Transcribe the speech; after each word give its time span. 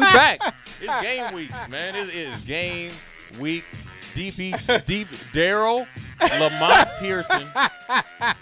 We 0.00 0.06
back. 0.12 0.38
it's 0.80 1.00
game 1.02 1.32
week, 1.34 1.50
man. 1.68 1.94
It 1.96 2.10
is 2.10 2.40
game 2.42 2.92
week. 3.38 3.64
DP, 4.14 4.84
deep, 4.86 5.06
Daryl 5.32 5.86
Lamont 6.20 6.88
Pearson. 6.98 7.46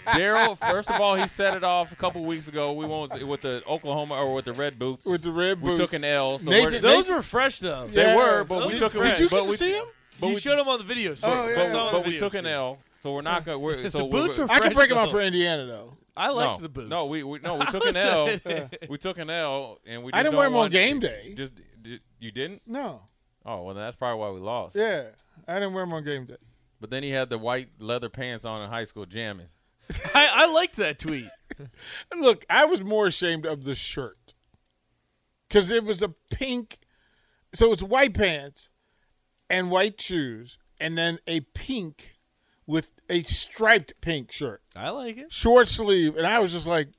Daryl, 0.07 0.57
first 0.57 0.89
of 0.89 0.99
all, 0.99 1.13
he 1.15 1.27
set 1.27 1.55
it 1.55 1.63
off 1.63 1.91
a 1.91 1.95
couple 1.95 2.25
weeks 2.25 2.47
ago. 2.47 2.73
We 2.73 2.87
won't 2.87 3.11
with 3.27 3.41
the 3.41 3.61
Oklahoma 3.67 4.15
or 4.15 4.33
with 4.33 4.45
the 4.45 4.53
red 4.53 4.79
boots. 4.79 5.05
With 5.05 5.21
the 5.21 5.31
red 5.31 5.61
boots, 5.61 5.79
we 5.79 5.85
took 5.85 5.93
an 5.93 6.03
L. 6.03 6.39
So 6.39 6.49
Nathan- 6.49 6.65
we're- 6.71 6.79
Those 6.81 7.07
were 7.07 7.21
fresh 7.21 7.59
though. 7.59 7.87
they 7.87 8.01
Yeah. 8.01 8.15
were, 8.15 8.43
but 8.45 8.61
Those 8.61 8.73
we 8.73 8.79
took. 8.79 8.93
fresh. 8.93 9.17
Did 9.17 9.23
you 9.25 9.29
but 9.29 9.35
get 9.41 9.43
to 9.45 9.49
we, 9.51 9.55
see 9.57 9.73
him? 9.73 9.85
But 10.19 10.27
you 10.27 10.33
we, 10.33 10.39
showed 10.39 10.57
them 10.57 10.67
on 10.67 10.79
the 10.79 10.85
video. 10.85 11.13
So 11.13 11.27
Oh, 11.27 11.47
yeah. 11.47 11.55
but, 11.55 11.65
I 11.65 11.69
saw 11.69 11.91
but 11.91 11.97
the 11.99 12.09
we 12.09 12.13
video 12.13 12.29
took 12.29 12.39
an. 12.39 12.45
L. 12.47 12.79
So 13.03 13.13
we're 13.13 13.21
not 13.21 13.45
going. 13.45 13.61
We're, 13.61 13.89
so 13.89 13.99
The 13.99 14.05
boots 14.05 14.37
we're, 14.39 14.45
were 14.45 14.51
I 14.51 14.59
can 14.59 14.73
break 14.73 14.89
him 14.89 14.95
though. 14.95 15.03
off 15.03 15.11
for 15.11 15.21
Indiana 15.21 15.65
though. 15.67 15.93
I 16.19 16.29
liked 16.31 16.59
no, 16.59 16.63
the 16.63 16.69
boots. 16.69 16.89
No, 16.89 17.05
we, 17.05 17.23
we 17.23 17.39
no 17.39 17.55
we 17.55 17.65
took 17.71 17.85
an 17.85 17.95
L. 17.95 18.29
we 18.89 18.97
took 18.97 19.17
an 19.17 19.29
L, 19.29 19.79
and 19.87 20.03
we. 20.03 20.11
I 20.13 20.21
didn't 20.21 20.37
wear 20.37 20.49
them 20.49 20.57
on 20.57 20.69
game 20.69 20.99
day. 20.99 21.33
Just, 21.35 21.53
did, 21.81 22.01
you 22.19 22.31
didn't? 22.31 22.61
No. 22.67 23.03
Oh 23.45 23.63
well, 23.63 23.73
that's 23.73 23.95
probably 23.95 24.19
why 24.19 24.29
we 24.31 24.41
lost. 24.41 24.75
Yeah. 24.75 25.05
I 25.47 25.55
didn't 25.55 25.73
wear 25.73 25.83
them 25.83 25.93
on 25.93 26.03
game 26.03 26.25
day. 26.25 26.35
But 26.81 26.89
then 26.89 27.03
he 27.03 27.11
had 27.11 27.29
the 27.29 27.37
white 27.37 27.69
leather 27.79 28.09
pants 28.09 28.45
on 28.45 28.61
in 28.61 28.69
high 28.69 28.83
school 28.83 29.05
jamming. 29.05 29.47
I, 30.13 30.29
I 30.31 30.45
liked 30.47 30.75
that 30.75 30.99
tweet. 30.99 31.29
Look, 32.15 32.45
I 32.49 32.65
was 32.65 32.83
more 32.83 33.07
ashamed 33.07 33.45
of 33.45 33.63
the 33.63 33.75
shirt 33.75 34.35
because 35.47 35.71
it 35.71 35.83
was 35.83 36.01
a 36.01 36.13
pink. 36.29 36.79
So 37.53 37.71
it's 37.71 37.81
white 37.81 38.13
pants 38.13 38.69
and 39.49 39.71
white 39.71 39.99
shoes, 39.99 40.59
and 40.79 40.97
then 40.97 41.19
a 41.25 41.39
pink 41.39 42.18
with 42.69 42.91
a 43.09 43.23
striped 43.23 43.93
pink 43.99 44.31
shirt, 44.31 44.61
I 44.75 44.91
like 44.91 45.17
it. 45.17 45.31
short 45.33 45.67
sleeve, 45.67 46.15
and 46.15 46.27
I 46.27 46.37
was 46.37 46.51
just 46.51 46.67
like, 46.67 46.89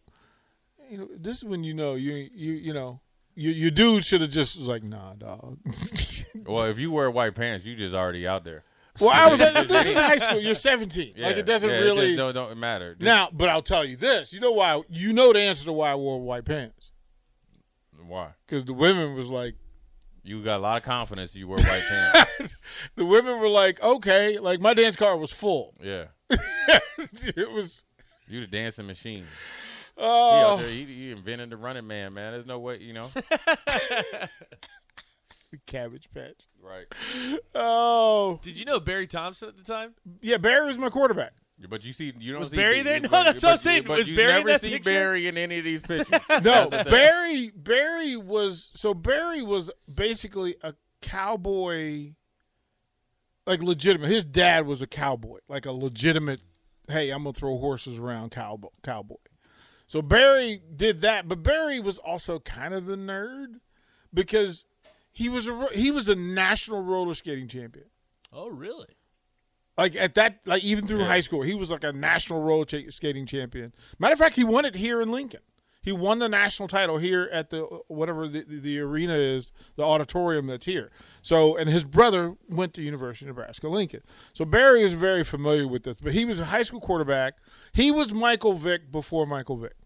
you 0.91 0.99
know, 0.99 1.09
this 1.17 1.37
is 1.39 1.45
when 1.45 1.63
you 1.63 1.75
know 1.75 1.95
you 1.95 2.29
you 2.35 2.53
you 2.55 2.73
know. 2.75 3.01
You, 3.37 3.53
your 3.53 3.71
dude 3.71 4.05
should 4.05 4.21
have 4.23 4.31
just 4.31 4.59
was 4.59 4.67
like, 4.67 4.83
nah, 4.83 5.15
dog. 5.15 5.59
Well, 6.47 6.65
if 6.67 6.79
you 6.79 6.91
wear 6.91 7.11
white 7.11 7.35
pants, 7.35 7.65
you 7.65 7.75
just 7.77 7.95
already 7.95 8.27
out 8.27 8.45
there. 8.45 8.65
well, 9.01 9.11
I 9.11 9.29
was 9.29 9.41
like, 9.55 9.69
this 9.69 9.87
is 9.87 9.97
high 9.97 10.17
school. 10.19 10.41
You're 10.41 10.55
17. 10.55 11.15
Yeah, 11.17 11.29
like, 11.29 11.37
it 11.37 11.47
doesn't 11.47 11.71
yeah, 11.71 11.77
really. 11.77 12.09
just 12.09 12.19
don't, 12.19 12.35
don't 12.35 12.59
matter. 12.59 12.95
Just- 12.95 13.05
now, 13.05 13.29
but 13.33 13.49
I'll 13.49 13.63
tell 13.63 13.85
you 13.85 13.97
this. 13.97 14.33
You 14.33 14.41
know 14.41 14.53
why? 14.53 14.83
You 14.91 15.13
know 15.13 15.33
the 15.33 15.39
answer 15.41 15.65
to 15.67 15.73
why 15.73 15.93
I 15.93 15.95
wore 15.95 16.21
white 16.21 16.45
pants. 16.45 16.93
why? 18.07 18.31
Because 18.47 18.65
the 18.65 18.75
women 18.75 19.15
was 19.15 19.31
like, 19.31 19.55
You 20.23 20.43
got 20.43 20.59
a 20.59 20.63
lot 20.63 20.77
of 20.77 20.83
confidence. 20.83 21.35
You 21.35 21.49
wear 21.49 21.59
white 21.59 21.83
pants. 21.83 22.55
the 22.95 23.07
women 23.07 23.39
were 23.41 23.49
like, 23.49 23.83
okay, 23.83 24.39
like 24.39 24.61
my 24.61 24.75
dance 24.75 24.97
card 24.97 25.19
was 25.21 25.33
full. 25.33 25.75
Yeah, 25.83 26.07
it 26.31 27.51
was. 27.51 27.85
you 28.29 28.41
the 28.41 28.47
dancing 28.47 28.87
machine. 28.87 29.25
Oh, 29.97 30.31
out 30.31 30.61
there, 30.61 30.71
he, 30.71 30.85
he 30.85 31.11
invented 31.11 31.51
the 31.51 31.57
running 31.57 31.87
man, 31.87 32.15
man. 32.15 32.33
There's 32.33 32.47
no 32.47 32.59
way, 32.59 32.79
you 32.79 32.93
know. 32.95 33.11
cabbage 35.67 36.09
patch. 36.15 36.47
right. 36.63 36.87
Oh, 37.55 38.39
Did 38.43 38.59
you 38.59 38.65
know 38.65 38.81
Barry 38.81 39.07
Thompson 39.07 39.49
at 39.49 39.57
the 39.57 39.65
time? 39.65 39.95
yeah, 40.23 40.37
Barry 40.37 40.67
was 40.67 40.79
my 40.79 40.89
quarterback. 40.91 41.33
But 41.69 41.85
you 41.85 41.93
see, 41.93 42.13
you 42.19 42.33
don't 42.33 42.41
Was 42.41 42.51
see 42.51 42.57
Barry 42.57 42.79
you- 42.79 42.85
there? 42.85 43.01
No, 43.01 43.09
but- 43.09 43.25
that's 43.25 43.45
what 43.45 43.53
I'm 43.53 43.59
saying. 43.59 43.85
But 43.87 43.99
Was 43.99 44.09
you 44.09 44.17
Barry 44.17 44.41
in 44.41 44.47
never 44.47 44.59
see 44.59 44.71
picture? 44.71 44.91
Barry 44.91 45.27
in 45.29 45.37
any 45.37 45.59
of 45.59 45.65
these 45.65 45.83
pictures. 45.87 46.21
No, 46.29 46.41
That's 46.41 46.71
the 46.71 46.85
thing. 46.85 46.93
Barry. 46.93 47.53
Barry 47.55 48.17
was 48.17 48.71
so 48.75 48.95
Barry 48.95 49.43
was 49.43 49.71
basically 49.93 50.57
a 50.63 50.75
cowboy, 51.03 52.13
like 53.47 53.63
legitimate. 53.63 54.11
His 54.11 54.25
dad 54.25 54.67
was 54.67 54.83
a 54.83 54.87
cowboy, 54.87 55.39
like 55.49 55.67
a 55.67 55.73
legitimate. 55.73 56.41
Hey, 56.89 57.11
I'm 57.11 57.23
gonna 57.25 57.33
throw 57.33 57.59
horses 57.59 57.99
around 57.99 58.31
cowboy. 58.31 58.69
Cowboy. 58.83 59.17
So 59.87 60.03
Barry 60.03 60.63
did 60.77 61.01
that, 61.03 61.29
but 61.29 61.43
Barry 61.43 61.81
was 61.81 61.99
also 61.99 62.39
kind 62.39 62.75
of 62.75 62.87
the 62.87 62.97
nerd 62.97 63.61
because 64.15 64.65
he 65.13 65.29
was 65.29 65.49
a 65.49 65.67
he 65.73 65.91
was 65.91 66.09
a 66.09 66.15
national 66.15 66.83
roller 66.83 67.15
skating 67.15 67.49
champion. 67.49 67.87
Oh, 68.33 68.49
really? 68.49 68.87
Like 69.81 69.97
at 69.97 70.15
that, 70.17 70.41
like 70.45 70.63
even 70.63 70.87
through 70.87 71.01
Yeah. 71.01 71.07
high 71.07 71.21
school, 71.21 71.41
he 71.41 71.55
was 71.55 71.71
like 71.71 71.85
a 71.85 71.93
national 71.93 72.43
roller 72.43 72.67
skating 72.91 73.25
champion. 73.25 73.73
Matter 73.99 74.13
of 74.13 74.19
fact, 74.19 74.37
he 74.37 74.45
won 74.45 74.67
it 74.67 74.75
here 74.75 75.01
in 75.01 75.11
Lincoln. 75.11 75.41
He 75.83 75.91
won 75.91 76.19
the 76.19 76.29
national 76.29 76.69
title 76.69 76.99
here 76.99 77.31
at 77.33 77.49
the 77.49 77.63
whatever 77.89 78.29
the, 78.29 78.45
the 78.47 78.79
arena 78.81 79.15
is, 79.15 79.53
the 79.77 79.83
auditorium 79.83 80.49
that's 80.49 80.67
here. 80.67 80.91
So, 81.23 81.57
and 81.57 81.71
his 81.71 81.85
brother 81.85 82.37
went 82.47 82.75
to 82.75 82.83
University 82.83 83.25
of 83.25 83.29
Nebraska 83.35 83.69
Lincoln. 83.69 84.03
So 84.35 84.45
Barry 84.45 84.83
is 84.83 84.93
very 84.93 85.25
familiar 85.25 85.67
with 85.67 85.85
this. 85.85 85.97
But 85.97 86.13
he 86.13 86.27
was 86.27 86.39
a 86.39 86.45
high 86.45 86.63
school 86.65 86.81
quarterback. 86.81 87.39
He 87.73 87.91
was 87.91 88.13
Michael 88.13 88.53
Vick 88.53 88.93
before 88.93 89.27
Michael 89.27 89.57
Vick, 89.57 89.77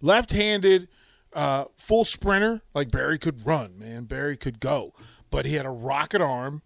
left-handed, 0.00 0.88
uh, 1.34 1.66
full 1.76 2.04
sprinter. 2.04 2.62
Like 2.74 2.90
Barry 2.90 3.16
could 3.18 3.46
run, 3.46 3.78
man. 3.78 4.06
Barry 4.06 4.36
could 4.36 4.58
go, 4.58 4.92
but 5.30 5.46
he 5.46 5.54
had 5.54 5.66
a 5.66 5.70
rocket 5.70 6.20
arm 6.20 6.62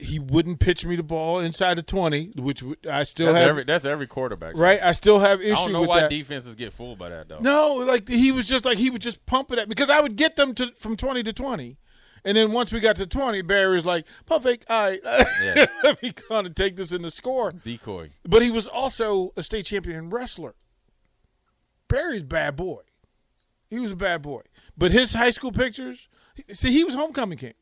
he 0.00 0.18
wouldn't 0.20 0.60
pitch 0.60 0.84
me 0.84 0.94
the 0.96 1.02
ball 1.02 1.40
inside 1.40 1.74
the 1.74 1.82
20, 1.82 2.30
which 2.36 2.62
I 2.88 3.02
still 3.02 3.26
That's 3.32 3.38
have. 3.38 3.48
every 3.48 3.64
that's 3.64 3.84
every 3.84 4.06
quarterback. 4.06 4.56
right? 4.56 4.80
I 4.82 4.92
still 4.92 5.18
have 5.18 5.40
issues. 5.40 5.58
I 5.58 5.62
don't 5.64 5.72
know 5.72 5.82
why 5.82 6.00
that. 6.02 6.10
defenses 6.10 6.54
get 6.54 6.72
fooled 6.72 6.98
by 6.98 7.08
that 7.08 7.28
though. 7.28 7.40
no, 7.40 7.74
like 7.74 8.08
he 8.08 8.30
was 8.30 8.46
just 8.46 8.64
like 8.64 8.78
he 8.78 8.90
would 8.90 9.02
just 9.02 9.24
pump 9.26 9.50
it 9.50 9.58
at 9.58 9.68
because 9.68 9.90
I 9.90 10.00
would 10.00 10.14
get 10.16 10.36
them 10.36 10.54
to 10.54 10.72
from 10.76 10.96
20 10.96 11.22
to 11.24 11.32
20. 11.32 11.78
And 12.24 12.36
then 12.36 12.50
once 12.52 12.72
we 12.72 12.80
got 12.80 12.96
to 12.96 13.06
20, 13.06 13.42
Barry 13.42 13.76
was 13.76 13.86
like, 13.86 14.04
"Pump 14.26 14.42
fake, 14.42 14.64
all 14.68 14.82
right, 14.82 15.00
Yeah. 15.04 15.66
let 15.84 16.02
me 16.02 16.12
kind 16.12 16.46
of 16.48 16.54
take 16.56 16.74
this 16.76 16.90
in 16.92 17.02
the 17.02 17.10
score." 17.12 17.52
Decoy. 17.52 18.10
But 18.24 18.42
he 18.42 18.50
was 18.50 18.66
also 18.66 19.32
a 19.36 19.42
state 19.42 19.66
champion 19.66 20.10
wrestler. 20.10 20.54
Barry's 21.88 22.22
bad 22.24 22.56
boy. 22.56 22.82
He 23.70 23.78
was 23.78 23.92
a 23.92 23.96
bad 23.96 24.22
boy. 24.22 24.42
But 24.76 24.90
his 24.92 25.14
high 25.14 25.30
school 25.30 25.52
pictures, 25.52 26.08
see, 26.50 26.72
he 26.72 26.84
was 26.84 26.94
homecoming 26.94 27.38
king 27.38 27.54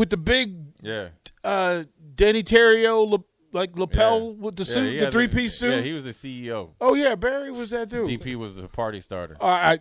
with 0.00 0.08
the 0.08 0.16
big 0.16 0.56
Yeah. 0.82 1.10
uh, 1.44 1.84
Deney 2.14 2.42
Terrio, 2.42 3.22
like 3.52 3.76
lapel 3.76 4.20
Yeah. 4.20 4.44
with 4.44 4.56
the 4.56 4.64
suit, 4.64 4.92
he 4.92 4.98
the 4.98 5.10
three 5.10 5.28
piece 5.28 5.54
suit. 5.54 5.76
Yeah, 5.76 5.82
he 5.82 5.92
was 5.92 6.04
the 6.04 6.10
CEO. 6.12 6.70
oh 6.80 6.94
yeah, 6.94 7.14
Barry 7.14 7.50
was 7.50 7.70
that 7.70 7.88
dude. 7.88 8.06
DP 8.08 8.36
was 8.36 8.54
the 8.56 8.68
party 8.68 9.00
starter. 9.00 9.36
Uh, 9.40 9.44
I, 9.44 9.78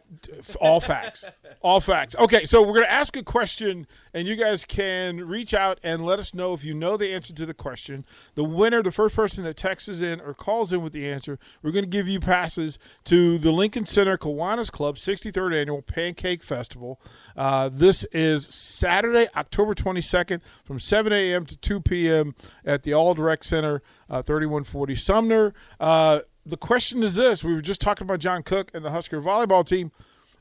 all 0.60 0.80
facts, 0.80 1.25
all 1.62 1.80
facts. 1.80 2.16
Okay, 2.18 2.45
so 2.45 2.62
we're 2.63 2.74
gonna 2.75 2.88
ask 2.88 3.16
a 3.16 3.24
question, 3.24 3.86
and 4.13 4.27
you 4.27 4.36
guys 4.36 4.66
can 4.66 5.27
reach 5.27 5.54
out 5.54 5.80
and 5.83 6.04
let 6.06 6.19
us 6.19 6.33
know 6.33 6.54
if 6.54 6.63
you 6.63 6.74
know 6.74 6.98
the 6.98 7.13
answer 7.13 7.33
to 7.33 7.45
the 7.45 7.54
question. 7.54 8.06
The 8.36 8.44
winner, 8.44 8.81
the 8.81 8.92
first 8.92 9.16
person 9.16 9.44
that 9.44 9.57
texts 9.57 9.88
us 9.89 10.01
in 10.01 10.19
or 10.21 10.33
calls 10.33 10.74
in 10.74 10.81
with 10.81 10.94
the 10.94 11.07
answer, 11.07 11.38
we're 11.62 11.71
gonna 11.71 11.86
give 11.88 12.07
you 12.07 12.19
passes 12.19 12.80
to 13.06 13.38
the 13.38 13.51
Lincoln 13.51 13.86
Center 13.86 14.18
Kiwanis 14.18 14.71
Club 14.71 14.95
63rd 14.95 15.62
Annual 15.62 15.83
Pancake 15.83 16.42
Festival. 16.42 17.00
Uh, 17.38 17.69
this 17.71 18.04
is 18.12 18.45
Saturday, 18.48 19.27
October 19.36 19.74
22nd, 19.75 20.42
from 20.63 20.80
7 20.80 21.13
a.m. 21.13 21.45
to 21.45 21.56
2 21.57 21.81
p.m. 21.81 22.33
at 22.66 22.83
the 22.83 22.94
All 22.94 23.13
Direct 23.13 23.45
Center, 23.45 23.58
uh, 23.65 24.21
3140 24.21 24.95
Sumner. 24.95 25.53
Uh, 25.79 26.19
the 26.45 26.57
question 26.57 27.03
is 27.03 27.15
this: 27.15 27.44
We 27.44 27.53
were 27.53 27.61
just 27.61 27.81
talking 27.81 28.06
about 28.06 28.19
John 28.19 28.44
Cook 28.44 28.71
and 28.73 28.83
the 28.83 28.91
Husker 28.91 29.21
volleyball 29.21 29.65
team. 29.65 29.91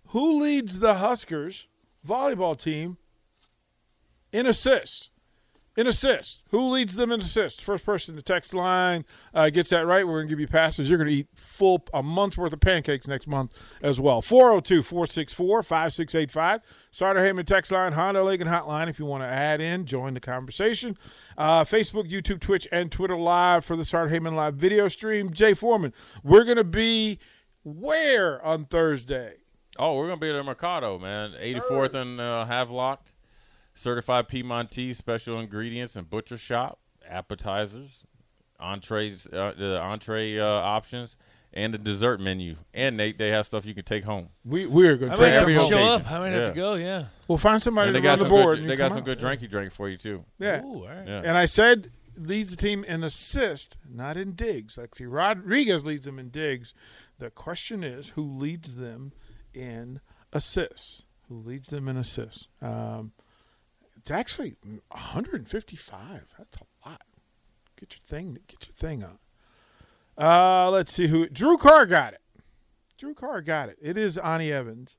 Who 0.08 0.40
leads 0.40 0.78
the 0.78 0.94
Huskers 0.94 1.68
volleyball 2.06 2.58
team 2.58 2.96
in 4.32 4.46
assists. 4.46 5.10
In 5.78 5.86
assists. 5.86 6.42
Who 6.50 6.70
leads 6.70 6.96
them 6.96 7.12
in 7.12 7.20
assists? 7.20 7.62
First 7.62 7.86
person 7.86 8.16
to 8.16 8.22
text 8.22 8.52
line 8.52 9.04
uh, 9.32 9.48
gets 9.48 9.70
that 9.70 9.86
right. 9.86 10.04
We're 10.04 10.14
going 10.14 10.26
to 10.26 10.32
give 10.32 10.40
you 10.40 10.48
passes. 10.48 10.88
You're 10.88 10.98
going 10.98 11.08
to 11.08 11.14
eat 11.14 11.28
full 11.36 11.84
a 11.94 12.02
month's 12.02 12.36
worth 12.36 12.52
of 12.52 12.58
pancakes 12.58 13.06
next 13.06 13.28
month 13.28 13.52
as 13.80 14.00
well. 14.00 14.20
402 14.20 14.82
464 14.82 15.62
5685. 15.62 16.62
Starter 16.90 17.20
Heyman 17.20 17.46
text 17.46 17.70
line, 17.70 17.92
Honda 17.92 18.24
Lincoln 18.24 18.48
hotline 18.48 18.88
if 18.88 18.98
you 18.98 19.06
want 19.06 19.22
to 19.22 19.28
add 19.28 19.60
in, 19.60 19.86
join 19.86 20.14
the 20.14 20.20
conversation. 20.20 20.98
Uh, 21.36 21.62
Facebook, 21.62 22.10
YouTube, 22.10 22.40
Twitch, 22.40 22.66
and 22.72 22.90
Twitter 22.90 23.16
live 23.16 23.64
for 23.64 23.76
the 23.76 23.84
Starter 23.84 24.12
Heyman 24.12 24.34
live 24.34 24.56
video 24.56 24.88
stream. 24.88 25.32
Jay 25.32 25.54
Foreman, 25.54 25.94
we're 26.24 26.42
going 26.42 26.56
to 26.56 26.64
be 26.64 27.20
where 27.62 28.44
on 28.44 28.64
Thursday? 28.64 29.34
Oh, 29.78 29.94
we're 29.94 30.08
gonna 30.08 30.18
be 30.18 30.30
at 30.30 30.32
the 30.32 30.42
Mercado, 30.42 30.98
man. 30.98 31.34
84th 31.40 31.94
and 31.94 32.20
uh, 32.20 32.46
Havelock. 32.46 33.06
Certified 33.78 34.26
Piedmontese 34.26 34.98
special 34.98 35.38
ingredients 35.38 35.94
and 35.94 36.10
butcher 36.10 36.36
shop, 36.36 36.80
appetizers, 37.08 38.04
entrees, 38.58 39.28
uh, 39.28 39.52
the 39.56 39.78
entree 39.80 40.36
uh, 40.38 40.44
options, 40.44 41.14
and 41.52 41.72
the 41.72 41.78
dessert 41.78 42.18
menu. 42.20 42.56
And 42.74 42.96
Nate, 42.96 43.18
they 43.18 43.28
have 43.28 43.46
stuff 43.46 43.64
you 43.64 43.74
can 43.74 43.84
take 43.84 44.02
home. 44.02 44.30
We 44.44 44.66
we 44.66 44.88
are 44.88 44.96
going 44.96 45.12
to 45.12 45.16
take 45.16 45.34
have 45.34 45.42
every 45.42 45.54
some 45.54 45.68
show 45.68 45.76
occasion. 45.76 46.06
up. 46.06 46.10
I 46.10 46.18
might 46.18 46.32
have 46.32 46.48
to 46.48 46.54
go. 46.54 46.74
Yeah. 46.74 47.04
We'll 47.28 47.38
find 47.38 47.62
somebody 47.62 47.90
And 47.90 47.94
to 47.94 48.00
run 48.00 48.04
got 48.04 48.16
the 48.16 48.22
some 48.24 48.28
board. 48.30 48.56
good, 48.56 48.62
and 48.62 48.68
they 48.68 48.74
you 48.74 48.78
got 48.78 48.90
some 48.90 48.98
out. 48.98 49.04
good 49.04 49.20
drinky 49.20 49.48
drink 49.48 49.72
for 49.72 49.88
you 49.88 49.96
too. 49.96 50.24
Yeah. 50.40 50.64
Ooh, 50.64 50.82
all 50.82 50.88
right. 50.88 51.06
Yeah. 51.06 51.22
And 51.24 51.38
I 51.38 51.44
said 51.44 51.92
leads 52.16 52.50
the 52.50 52.56
team 52.60 52.82
in 52.82 53.04
assists, 53.04 53.76
not 53.88 54.16
in 54.16 54.32
digs. 54.32 54.76
Like 54.76 54.96
see, 54.96 55.06
Rodriguez 55.06 55.84
leads 55.84 56.04
them 56.04 56.18
in 56.18 56.30
digs. 56.30 56.74
The 57.20 57.30
question 57.30 57.84
is 57.84 58.08
who 58.10 58.22
leads 58.22 58.74
them 58.74 59.12
in 59.54 60.00
assists? 60.32 61.04
Who 61.28 61.36
leads 61.38 61.68
them 61.68 61.86
in 61.88 61.96
assists? 61.96 62.48
Um, 62.60 63.12
it's 63.98 64.10
actually 64.10 64.56
155. 64.88 66.34
That's 66.38 66.56
a 66.56 66.88
lot. 66.88 67.02
Get 67.78 67.94
your 67.94 68.00
thing. 68.06 68.38
Get 68.46 68.68
your 68.68 68.74
thing 68.74 69.04
on. 69.04 69.18
Uh, 70.16 70.70
let's 70.70 70.92
see 70.92 71.08
who. 71.08 71.28
Drew 71.28 71.56
Carr 71.56 71.86
got 71.86 72.14
it. 72.14 72.20
Drew 72.96 73.14
Carr 73.14 73.40
got 73.42 73.68
it. 73.68 73.78
It 73.80 73.96
is 73.96 74.18
Anni 74.18 74.52
Evans. 74.52 74.96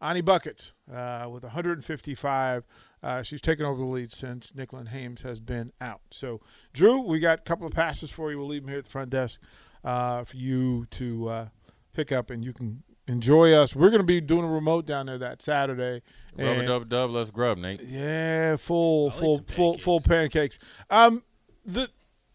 Ani 0.00 0.20
Buckets 0.20 0.72
uh, 0.92 1.28
with 1.30 1.44
155. 1.44 2.64
Uh, 3.02 3.22
she's 3.22 3.40
taken 3.40 3.64
over 3.64 3.78
the 3.78 3.86
lead 3.86 4.12
since 4.12 4.50
Nicklin 4.50 4.88
Hames 4.88 5.22
has 5.22 5.40
been 5.40 5.72
out. 5.80 6.00
So, 6.10 6.40
Drew, 6.72 7.00
we 7.00 7.20
got 7.20 7.40
a 7.40 7.42
couple 7.42 7.66
of 7.66 7.72
passes 7.72 8.10
for 8.10 8.30
you. 8.30 8.38
We'll 8.38 8.48
leave 8.48 8.62
them 8.62 8.70
here 8.70 8.78
at 8.78 8.84
the 8.84 8.90
front 8.90 9.10
desk 9.10 9.40
uh, 9.84 10.24
for 10.24 10.36
you 10.36 10.86
to 10.92 11.28
uh, 11.28 11.48
pick 11.92 12.10
up, 12.10 12.30
and 12.30 12.44
you 12.44 12.52
can 12.52 12.82
enjoy 13.12 13.52
us. 13.52 13.76
We're 13.76 13.90
going 13.90 14.00
to 14.00 14.06
be 14.06 14.20
doing 14.20 14.44
a 14.44 14.48
remote 14.48 14.86
down 14.86 15.06
there 15.06 15.18
that 15.18 15.42
Saturday. 15.42 16.02
Rubber 16.36 16.50
and- 16.60 16.66
dub 16.68 16.88
dub, 16.88 17.10
let's 17.10 17.30
grub, 17.30 17.58
Nate. 17.58 17.82
yeah, 17.82 18.56
full, 18.56 19.06
like 19.08 19.18
full, 19.18 19.44
full, 19.46 19.78
full 19.78 20.00
pancakes. 20.00 20.58
Um, 20.90 21.22
the 21.64 21.90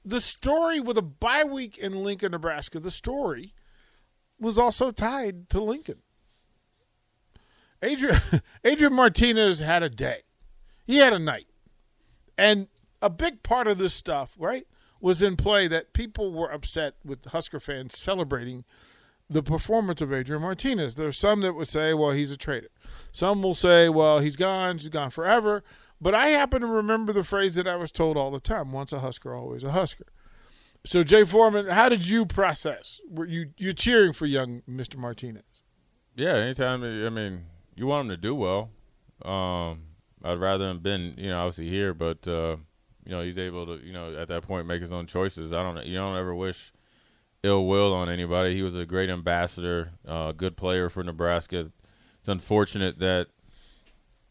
the 0.06 0.22
story 0.22 0.80
with 0.80 0.98
a 0.98 1.02
bye 1.02 1.44
week 1.44 1.78
in 1.78 2.04
Lincoln, 2.04 2.32
Nebraska. 2.32 2.80
The 2.80 2.92
story 2.92 3.54
was 4.40 4.58
also 4.58 4.92
tied 4.92 5.50
to 5.50 5.62
Lincoln. 5.62 6.02
Adrian 7.82 8.20
Adrian 8.64 8.94
Martinez 8.94 9.60
had 9.60 9.84
a 9.84 9.90
day. 9.90 10.22
He 10.86 10.98
had 10.98 11.12
a 11.12 11.20
night, 11.20 11.48
and 12.38 12.68
a 13.02 13.10
big 13.10 13.44
part 13.44 13.68
of 13.68 13.78
this 13.78 13.94
stuff, 13.94 14.34
right, 14.40 14.66
was 15.02 15.22
in 15.22 15.36
play 15.36 15.68
that 15.68 15.94
people 15.94 16.32
were 16.32 16.52
upset 16.52 16.94
with 17.04 17.26
Husker 17.26 17.60
fans 17.60 17.98
celebrating 17.98 18.64
the 19.30 19.44
performance 19.44 20.02
of 20.02 20.14
Adrian 20.14 20.42
Martinez. 20.42 20.96
There's 20.96 21.18
some 21.18 21.42
that 21.42 21.54
would 21.54 21.68
say, 21.68 21.94
well, 21.94 22.12
he's 22.12 22.32
a 22.32 22.38
traitor. 22.38 22.70
Some 23.12 23.42
will 23.44 23.56
say, 23.56 23.90
well, 23.90 24.20
he's 24.20 24.36
gone, 24.36 24.78
he's 24.78 24.90
gone 24.90 25.10
forever. 25.10 25.64
But 26.00 26.14
I 26.14 26.30
happen 26.30 26.62
to 26.62 26.68
remember 26.68 27.12
the 27.12 27.24
phrase 27.24 27.56
that 27.56 27.68
I 27.68 27.76
was 27.76 27.92
told 27.92 28.18
all 28.18 28.32
the 28.32 28.40
time 28.40 28.72
once 28.72 28.94
a 28.94 29.00
Husker, 29.00 29.34
always 29.34 29.64
a 29.64 29.72
Husker. 29.72 30.06
So, 30.86 31.04
Jay 31.04 31.24
Foreman, 31.24 31.68
how 31.68 31.90
did 31.90 32.08
you 32.08 32.26
process? 32.26 33.02
Were 33.10 33.26
you 33.26 33.48
you're 33.58 33.74
cheering 33.74 34.14
for 34.14 34.26
young 34.26 34.62
Mr. 34.70 34.96
Martinez? 34.96 35.44
Yeah, 36.16 36.36
anytime. 36.36 36.84
I 36.84 37.10
mean, 37.10 37.46
you 37.76 37.88
want 37.88 38.06
him 38.06 38.10
to 38.10 38.18
do 38.18 38.36
well. 38.36 38.70
Um, 39.26 39.82
I'd 40.24 40.40
rather 40.40 40.70
him 40.70 40.80
been, 40.80 41.16
you 41.18 41.30
know, 41.30 41.40
obviously 41.40 41.68
here, 41.70 41.94
but 41.94 42.26
uh, 42.28 42.58
you 43.04 43.12
know, 43.12 43.22
he's 43.22 43.38
able 43.38 43.66
to, 43.66 43.84
you 43.84 43.92
know, 43.92 44.16
at 44.16 44.28
that 44.28 44.44
point 44.44 44.68
make 44.68 44.82
his 44.82 44.92
own 44.92 45.08
choices. 45.08 45.52
I 45.52 45.64
don't, 45.64 45.84
you 45.86 45.96
don't 45.96 46.16
ever 46.16 46.36
wish 46.36 46.72
ill 47.48 47.66
will 47.66 47.94
on 47.94 48.10
anybody. 48.10 48.56
He 48.56 48.62
was 48.62 48.76
a 48.76 48.86
great 48.86 49.10
ambassador, 49.10 49.92
uh, 50.08 50.34
good 50.34 50.58
player 50.58 50.90
for 50.90 51.04
Nebraska. 51.04 51.72
It's 52.20 52.30
unfortunate 52.30 53.00
that 53.00 53.28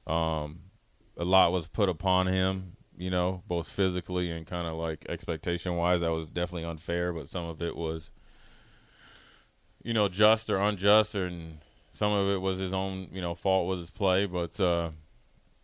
um, 0.06 0.60
a 1.16 1.24
lot 1.24 1.52
was 1.52 1.66
put 1.66 1.88
upon 1.88 2.26
him, 2.26 2.76
you 2.96 3.10
know, 3.10 3.42
both 3.48 3.68
physically 3.68 4.30
and 4.30 4.46
kind 4.46 4.68
of 4.68 4.74
like 4.74 5.06
expectation 5.08 5.76
wise. 5.76 6.00
That 6.00 6.12
was 6.12 6.28
definitely 6.28 6.68
unfair, 6.68 7.12
but 7.12 7.28
some 7.28 7.44
of 7.44 7.62
it 7.62 7.76
was, 7.76 8.10
you 9.82 9.94
know, 9.94 10.08
just 10.08 10.50
or 10.50 10.58
unjust, 10.58 11.14
or 11.14 11.26
and 11.26 11.58
some 11.94 12.12
of 12.12 12.28
it 12.28 12.40
was 12.40 12.58
his 12.58 12.72
own, 12.72 13.08
you 13.12 13.22
know, 13.22 13.34
fault 13.34 13.68
with 13.68 13.80
his 13.80 13.90
play. 13.90 14.26
But 14.26 14.60
uh, 14.60 14.90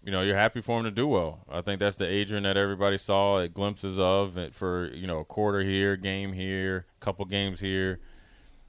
you 0.04 0.10
know, 0.10 0.22
you're 0.22 0.36
happy 0.36 0.60
for 0.60 0.78
him 0.78 0.84
to 0.84 0.90
do 0.90 1.06
well. 1.06 1.44
I 1.48 1.60
think 1.60 1.78
that's 1.78 1.96
the 1.96 2.08
Adrian 2.08 2.42
that 2.42 2.56
everybody 2.56 2.98
saw 2.98 3.40
at 3.40 3.54
glimpses 3.54 3.98
of 3.98 4.36
it 4.36 4.54
for 4.54 4.92
you 4.92 5.06
know 5.06 5.20
a 5.20 5.24
quarter 5.24 5.62
here, 5.62 5.96
game 5.96 6.32
here, 6.32 6.86
couple 7.00 7.24
games 7.24 7.60
here. 7.60 8.00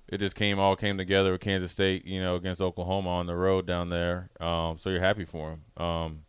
It 0.08 0.20
just 0.20 0.36
came 0.36 0.60
all 0.60 0.76
came 0.76 0.98
together 0.98 1.32
with 1.32 1.42
Kansas 1.42 1.72
State, 1.72 2.06
you 2.06 2.22
know, 2.22 2.36
against 2.36 2.62
Oklahoma 2.62 3.10
on 3.10 3.26
the 3.26 3.36
road 3.36 3.66
down 3.66 3.90
there. 3.90 4.30
Um, 4.40 4.78
so 4.78 4.90
you're 4.90 5.00
happy 5.00 5.26
for 5.26 5.54
him. 5.54 5.84
Um, 5.84 6.22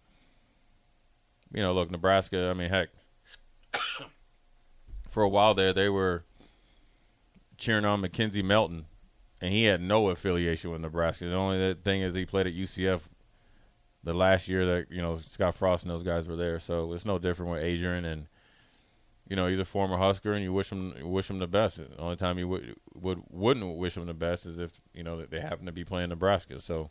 you 1.52 1.60
know, 1.60 1.74
look, 1.74 1.90
Nebraska. 1.90 2.48
I 2.48 2.54
mean, 2.54 2.70
heck, 2.70 2.88
for 5.10 5.22
a 5.22 5.28
while 5.28 5.54
there, 5.54 5.74
they 5.74 5.90
were 5.90 6.24
cheering 7.58 7.84
on 7.84 8.00
Mackenzie 8.00 8.42
Milton, 8.42 8.86
and 9.42 9.52
he 9.52 9.64
had 9.64 9.82
no 9.82 10.08
affiliation 10.08 10.70
with 10.70 10.80
Nebraska. 10.80 11.26
The 11.26 11.34
only 11.34 11.74
thing 11.74 12.00
is 12.00 12.14
he 12.14 12.24
played 12.24 12.46
at 12.46 12.54
UCF 12.54 13.02
the 14.04 14.12
last 14.12 14.48
year 14.48 14.66
that 14.66 14.86
you 14.90 15.02
know 15.02 15.18
Scott 15.18 15.54
Frost 15.54 15.82
and 15.84 15.90
those 15.90 16.02
guys 16.02 16.26
were 16.26 16.36
there. 16.36 16.60
So 16.60 16.92
it's 16.92 17.06
no 17.06 17.18
different 17.18 17.52
with 17.52 17.62
Adrian, 17.62 18.04
and 18.04 18.26
you 19.26 19.34
know 19.34 19.46
he's 19.46 19.58
a 19.58 19.64
former 19.64 19.96
Husker, 19.96 20.32
and 20.32 20.42
you 20.42 20.52
wish 20.52 20.70
him 20.70 20.94
you 20.98 21.08
wish 21.08 21.28
him 21.28 21.38
the 21.38 21.46
best. 21.46 21.78
The 21.78 21.98
only 21.98 22.16
time 22.16 22.38
you 22.38 22.46
would 22.48 22.76
would 22.94 23.22
wouldn't 23.30 23.76
wish 23.76 23.96
him 23.96 24.06
the 24.06 24.14
best 24.14 24.46
is 24.46 24.58
if 24.58 24.80
you 24.92 25.02
know 25.02 25.24
they 25.24 25.40
happen 25.40 25.66
to 25.66 25.72
be 25.72 25.84
playing 25.84 26.10
Nebraska. 26.10 26.60
So 26.60 26.90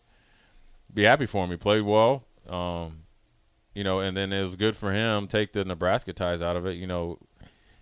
be 0.92 1.04
happy 1.04 1.27
for 1.27 1.44
him. 1.44 1.51
He 1.51 1.57
played 1.57 1.83
well. 1.83 2.25
Um, 2.50 3.04
you 3.74 3.83
know, 3.83 4.00
and 4.00 4.18
then 4.18 4.33
it 4.33 4.44
was 4.44 4.56
good 4.56 4.75
for 4.75 4.92
him. 4.92 5.27
Take 5.27 5.53
the 5.53 5.63
Nebraska 5.63 6.13
ties 6.13 6.41
out 6.41 6.55
of 6.55 6.65
it. 6.65 6.74
You 6.74 6.88
know, 6.88 7.20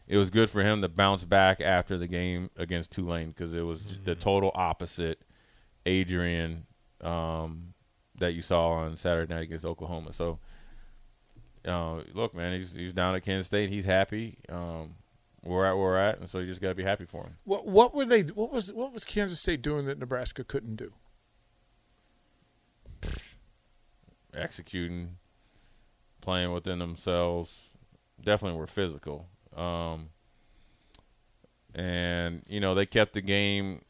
it 0.07 0.17
was 0.17 0.29
good 0.29 0.49
for 0.49 0.61
him 0.61 0.81
to 0.81 0.89
bounce 0.89 1.23
back 1.23 1.61
after 1.61 1.97
the 1.97 2.07
game 2.07 2.49
against 2.57 2.91
Tulane 2.91 3.29
because 3.29 3.53
it 3.53 3.61
was 3.61 3.83
the 4.03 4.15
total 4.15 4.51
opposite 4.55 5.21
Adrian 5.85 6.65
um, 7.01 7.70
that 8.21 8.33
you 8.33 8.41
saw 8.41 8.71
on 8.71 8.97
Saturday 8.97 9.33
night 9.33 9.43
against 9.43 9.65
Oklahoma. 9.65 10.13
So, 10.13 10.39
uh, 11.67 12.01
look, 12.13 12.33
man, 12.33 12.57
he's 12.57 12.73
he's 12.73 12.93
down 12.93 13.15
at 13.15 13.23
Kansas 13.23 13.47
State. 13.47 13.69
He's 13.69 13.85
happy. 13.85 14.37
Um, 14.49 14.95
we're 15.43 15.65
at 15.65 15.73
where 15.73 15.83
we're 15.83 15.97
at, 15.97 16.19
and 16.19 16.29
so 16.29 16.39
you 16.39 16.47
just 16.47 16.61
got 16.61 16.69
to 16.69 16.75
be 16.75 16.83
happy 16.83 17.05
for 17.05 17.23
him. 17.23 17.37
What 17.43 17.67
what 17.67 17.93
were 17.93 18.05
they? 18.05 18.21
What 18.21 18.51
was 18.51 18.71
what 18.73 18.93
was 18.93 19.05
Kansas 19.05 19.39
State 19.39 19.61
doing 19.61 19.85
that 19.85 19.99
Nebraska 19.99 20.43
couldn't 20.43 20.77
do? 20.77 20.93
executing, 24.33 25.17
playing 26.21 26.51
within 26.51 26.79
themselves. 26.79 27.51
Definitely 28.23 28.59
were 28.59 28.67
physical. 28.67 29.27
Um, 29.55 30.09
and, 31.73 32.43
you 32.47 32.59
know, 32.59 32.75
they 32.75 32.85
kept 32.85 33.13
the 33.13 33.21
game 33.21 33.81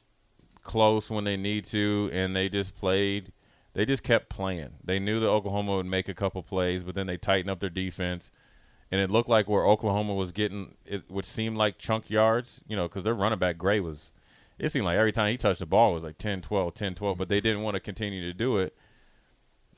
close 0.64 1.10
when 1.10 1.24
they 1.24 1.38
need 1.38 1.66
to, 1.66 2.10
and 2.14 2.36
they 2.36 2.50
just 2.50 2.76
played. 2.76 3.32
They 3.74 3.86
just 3.86 4.04
kept 4.04 4.30
playing. 4.30 4.72
They 4.84 5.00
knew 5.00 5.20
that 5.20 5.28
Oklahoma 5.28 5.78
would 5.78 5.86
make 5.86 6.10
a 6.10 6.14
couple 6.14 6.44
plays, 6.44 6.84
but 6.84 6.96
then 6.96 7.08
they 7.08 7.18
tightened 7.18 7.50
up 7.50 7.60
their 7.60 7.70
defense. 7.70 8.30
And 8.92 9.00
it 9.00 9.10
looked 9.10 9.30
like 9.30 9.48
where 9.48 9.66
Oklahoma 9.66 10.14
was 10.14 10.34
getting, 10.34 10.76
it 10.86 11.10
which 11.10 11.26
seemed 11.26 11.56
like 11.56 11.78
chunk 11.78 12.10
yards, 12.10 12.60
you 12.68 12.76
know, 12.76 12.90
because 12.90 13.06
their 13.06 13.14
running 13.14 13.40
back, 13.40 13.58
Gray, 13.58 13.80
was, 13.80 14.12
it 14.60 14.72
seemed 14.72 14.84
like 14.84 14.98
every 14.98 15.14
time 15.14 15.32
he 15.32 15.38
touched 15.38 15.60
the 15.60 15.66
ball 15.66 15.92
it 15.92 15.96
was 15.96 16.04
like 16.04 16.18
10, 16.18 16.42
12, 16.42 16.74
10, 16.74 16.96
12, 16.96 17.18
but 17.18 17.30
they 17.30 17.38
mm-hmm. 17.38 17.44
didn't 17.44 17.62
want 17.62 17.76
to 17.76 17.80
continue 17.80 18.22
to 18.22 18.34
do 18.34 18.58
it. 18.58 18.76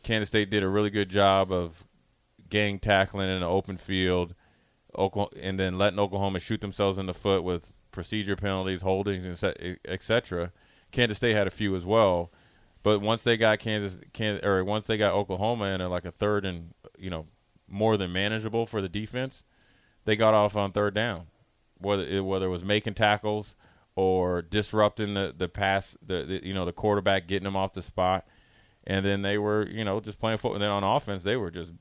Kansas 0.01 0.29
State 0.29 0.49
did 0.49 0.63
a 0.63 0.67
really 0.67 0.89
good 0.89 1.09
job 1.09 1.51
of 1.51 1.85
gang 2.49 2.79
tackling 2.79 3.29
in 3.29 3.41
the 3.41 3.47
open 3.47 3.77
field, 3.77 4.33
Oklahoma, 4.97 5.31
and 5.39 5.59
then 5.59 5.77
letting 5.77 5.99
Oklahoma 5.99 6.39
shoot 6.39 6.61
themselves 6.61 6.97
in 6.97 7.05
the 7.05 7.13
foot 7.13 7.43
with 7.43 7.71
procedure 7.91 8.35
penalties, 8.35 8.81
holdings, 8.81 9.43
etc. 9.85 10.51
Kansas 10.91 11.17
State 11.17 11.35
had 11.35 11.47
a 11.47 11.51
few 11.51 11.75
as 11.75 11.85
well, 11.85 12.31
but 12.83 12.99
once 12.99 13.23
they 13.23 13.37
got 13.37 13.59
Kansas, 13.59 13.99
Kansas 14.13 14.45
or 14.45 14.63
once 14.63 14.87
they 14.87 14.97
got 14.97 15.13
Oklahoma 15.13 15.65
in 15.65 15.81
at 15.81 15.89
like 15.89 16.05
a 16.05 16.11
third 16.11 16.45
and 16.45 16.73
you 16.97 17.09
know 17.09 17.25
more 17.67 17.97
than 17.97 18.13
manageable 18.13 18.65
for 18.65 18.81
the 18.81 18.89
defense, 18.89 19.43
they 20.05 20.15
got 20.15 20.33
off 20.33 20.55
on 20.55 20.71
third 20.71 20.93
down, 20.93 21.27
whether 21.77 22.03
it, 22.03 22.23
whether 22.23 22.45
it 22.47 22.49
was 22.49 22.63
making 22.63 22.93
tackles 22.93 23.55
or 23.95 24.41
disrupting 24.41 25.13
the 25.13 25.33
the 25.35 25.47
pass, 25.49 25.97
the, 26.05 26.23
the 26.23 26.45
you 26.45 26.53
know 26.53 26.65
the 26.65 26.73
quarterback 26.73 27.27
getting 27.27 27.45
them 27.45 27.55
off 27.55 27.73
the 27.73 27.81
spot 27.81 28.25
and 28.85 29.05
then 29.05 29.21
they 29.21 29.37
were 29.37 29.67
you 29.67 29.83
know 29.83 29.99
just 29.99 30.19
playing 30.19 30.37
football. 30.37 30.55
And 30.55 30.61
then 30.61 30.69
on 30.69 30.83
offense, 30.83 31.23
they 31.23 31.35
were 31.35 31.51
just 31.51 31.71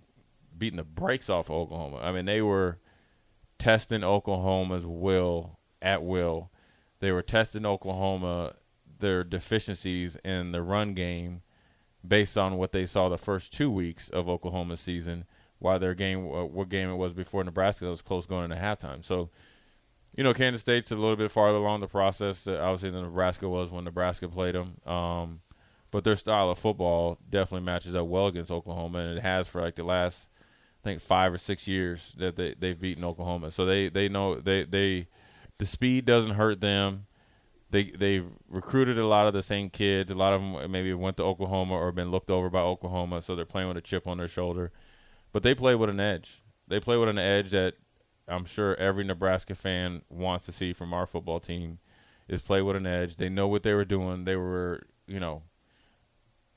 beating 0.57 0.77
the 0.77 0.85
brakes 0.85 1.29
off 1.29 1.51
of 1.51 1.57
Oklahoma. 1.57 1.99
I 1.99 2.13
mean, 2.13 2.25
they 2.25 2.43
were 2.43 2.79
testing 3.59 4.05
Oklahoma's 4.05 4.87
will 4.87 5.59
at 5.81 6.03
will. 6.03 6.51
They 7.01 7.11
were 7.11 7.23
testing 7.23 7.67
Oklahoma 7.67 8.55
their 9.03 9.23
deficiencies 9.23 10.17
in 10.25 10.53
the 10.53 10.63
run 10.63 10.95
game 10.95 11.43
based 12.07 12.39
on 12.39 12.57
what 12.57 12.73
they 12.73 12.87
saw 12.87 13.09
the 13.09 13.19
first 13.19 13.53
two 13.53 13.71
weeks 13.71 14.09
of 14.09 14.29
Oklahoma's 14.29 14.81
season, 14.81 15.27
why 15.59 15.77
their 15.77 15.95
game, 15.95 16.27
uh, 16.33 16.45
what 16.45 16.71
game 16.71 16.89
it 16.89 16.97
was 16.97 17.13
before 17.13 17.45
Nebraska, 17.45 17.85
was 17.85 18.01
close 18.01 18.25
going 18.25 18.51
into 18.51 18.57
halftime. 18.57 19.05
So, 19.05 19.29
you 20.17 20.25
know, 20.25 20.33
Kansas 20.33 20.63
State's 20.63 20.91
a 20.91 20.97
little 20.97 21.17
bit 21.17 21.31
farther 21.31 21.59
along 21.59 21.81
the 21.81 21.87
process, 21.87 22.47
uh, 22.47 22.59
obviously, 22.63 22.91
than 22.91 23.03
Nebraska 23.03 23.49
was 23.49 23.71
when 23.71 23.85
Nebraska 23.85 24.29
played 24.29 24.55
them. 24.55 24.81
Um, 24.87 25.41
but 25.91 26.05
their 26.05 26.17
style 26.17 26.51
of 26.51 26.59
football 26.59 27.19
definitely 27.29 27.67
matches 27.67 27.95
up 27.95 28.07
well 28.07 28.27
against 28.27 28.51
Oklahoma, 28.51 28.99
and 28.99 29.19
it 29.19 29.23
has 29.23 29.47
for 29.47 29.61
like 29.61 29.77
the 29.77 29.85
last, 29.85 30.27
I 30.83 30.89
think, 30.89 31.03
five 31.03 31.33
or 31.33 31.39
six 31.39 31.69
years 31.69 32.15
that 32.17 32.37
they 32.37 32.55
they've 32.59 32.81
beaten 32.81 33.05
Oklahoma. 33.05 33.51
So 33.51 33.67
they 33.67 33.89
they 33.91 34.09
know 34.09 34.41
they 34.41 34.65
they 34.65 35.09
the 35.59 35.67
speed 35.67 36.07
doesn't 36.07 36.33
hurt 36.33 36.61
them 36.61 37.07
they 37.73 37.85
they 37.85 38.23
recruited 38.49 38.99
a 38.99 39.07
lot 39.07 39.27
of 39.27 39.33
the 39.33 39.43
same 39.43 39.71
kids. 39.71 40.11
A 40.11 40.15
lot 40.15 40.35
of 40.35 40.41
them 40.41 40.71
maybe 40.71 40.93
went 40.93 41.17
to 41.17 41.25
Oklahoma 41.25 41.75
or 41.75 41.91
been 41.91 42.11
looked 42.11 42.31
over 42.31 42.51
by 42.51 42.61
Oklahoma, 42.61 43.23
so 43.23 43.35
they're 43.35 43.47
playing 43.47 43.69
with 43.69 43.79
a 43.79 43.81
chip 43.81 44.07
on 44.07 44.19
their 44.19 44.29
shoulder. 44.29 44.71
But 45.33 45.43
they 45.43 45.55
play 45.55 45.75
with 45.75 45.89
an 45.89 45.99
edge. 45.99 46.43
They 46.69 46.81
play 46.81 46.99
with 46.99 47.09
an 47.09 47.19
edge 47.19 47.51
that 47.51 47.75
I'm 48.29 48.45
sure 48.45 48.77
every 48.77 49.05
Nebraska 49.05 49.55
fan 49.55 50.03
wants 50.11 50.45
to 50.47 50.53
see 50.53 50.75
from 50.75 50.93
our 50.93 51.07
football 51.07 51.41
team 51.41 51.79
is 52.29 52.43
play 52.43 52.61
with 52.61 52.77
an 52.77 52.87
edge. 52.87 53.17
They 53.17 53.31
know 53.31 53.49
what 53.49 53.63
they 53.63 53.73
were 53.73 53.87
doing. 53.87 54.25
They 54.25 54.37
were, 54.37 54.83
you 55.07 55.19
know, 55.19 55.43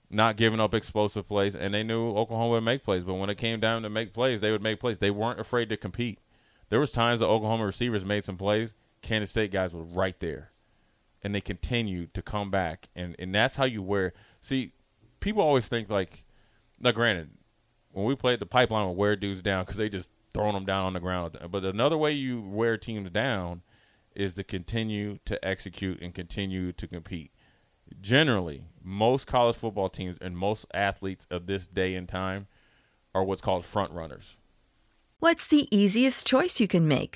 not 0.09 0.35
giving 0.35 0.59
up 0.59 0.73
explosive 0.73 1.27
plays, 1.27 1.55
and 1.55 1.73
they 1.73 1.83
knew 1.83 2.09
Oklahoma 2.09 2.49
would 2.49 2.61
make 2.61 2.83
plays. 2.83 3.05
But 3.05 3.15
when 3.15 3.29
it 3.29 3.37
came 3.37 3.61
down 3.61 3.83
to 3.83 3.89
make 3.89 4.13
plays, 4.13 4.41
they 4.41 4.51
would 4.51 4.61
make 4.61 4.81
plays. 4.81 4.99
They 4.99 5.11
weren't 5.11 5.39
afraid 5.39 5.69
to 5.69 5.77
compete. 5.77 6.19
There 6.67 6.79
was 6.81 6.91
times 6.91 7.21
the 7.21 7.27
Oklahoma 7.27 7.65
receivers 7.65 8.03
made 8.03 8.25
some 8.25 8.37
plays. 8.37 8.73
Kansas 9.01 9.31
State 9.31 9.51
guys 9.51 9.71
were 9.71 9.83
right 9.83 10.19
there 10.19 10.51
and 11.25 11.33
they 11.33 11.41
continue 11.41 12.05
to 12.13 12.21
come 12.21 12.51
back, 12.51 12.87
and 12.95 13.15
and 13.17 13.33
that's 13.33 13.55
how 13.55 13.65
you 13.65 13.81
wear. 13.81 14.13
See, 14.43 14.73
people 15.19 15.41
always 15.41 15.67
think 15.67 15.89
like, 15.89 16.23
now 16.79 16.91
granted, 16.91 17.31
when 17.91 18.05
we 18.05 18.15
played 18.15 18.39
the 18.39 18.45
pipeline, 18.45 18.87
would 18.87 18.95
wear 18.95 19.15
dudes 19.15 19.41
down 19.41 19.63
because 19.63 19.77
they 19.77 19.89
just 19.89 20.11
throwing 20.35 20.53
them 20.53 20.65
down 20.65 20.85
on 20.85 20.93
the 20.93 20.99
ground. 20.99 21.35
But 21.49 21.65
another 21.65 21.97
way 21.97 22.11
you 22.11 22.41
wear 22.41 22.77
teams 22.77 23.09
down 23.09 23.63
is 24.15 24.35
to 24.35 24.43
continue 24.43 25.17
to 25.25 25.43
execute 25.43 25.99
and 25.99 26.13
continue 26.13 26.71
to 26.73 26.87
compete. 26.87 27.31
Generally, 27.99 28.65
most 28.83 29.25
college 29.25 29.55
football 29.55 29.89
teams 29.89 30.19
and 30.21 30.37
most 30.37 30.67
athletes 30.75 31.25
of 31.31 31.47
this 31.47 31.65
day 31.65 31.95
and 31.95 32.07
time 32.07 32.45
are 33.15 33.23
what's 33.23 33.41
called 33.41 33.65
front 33.65 33.91
runners. 33.91 34.37
What's 35.17 35.47
the 35.47 35.67
easiest 35.75 36.27
choice 36.27 36.59
you 36.59 36.67
can 36.67 36.87
make? 36.87 37.15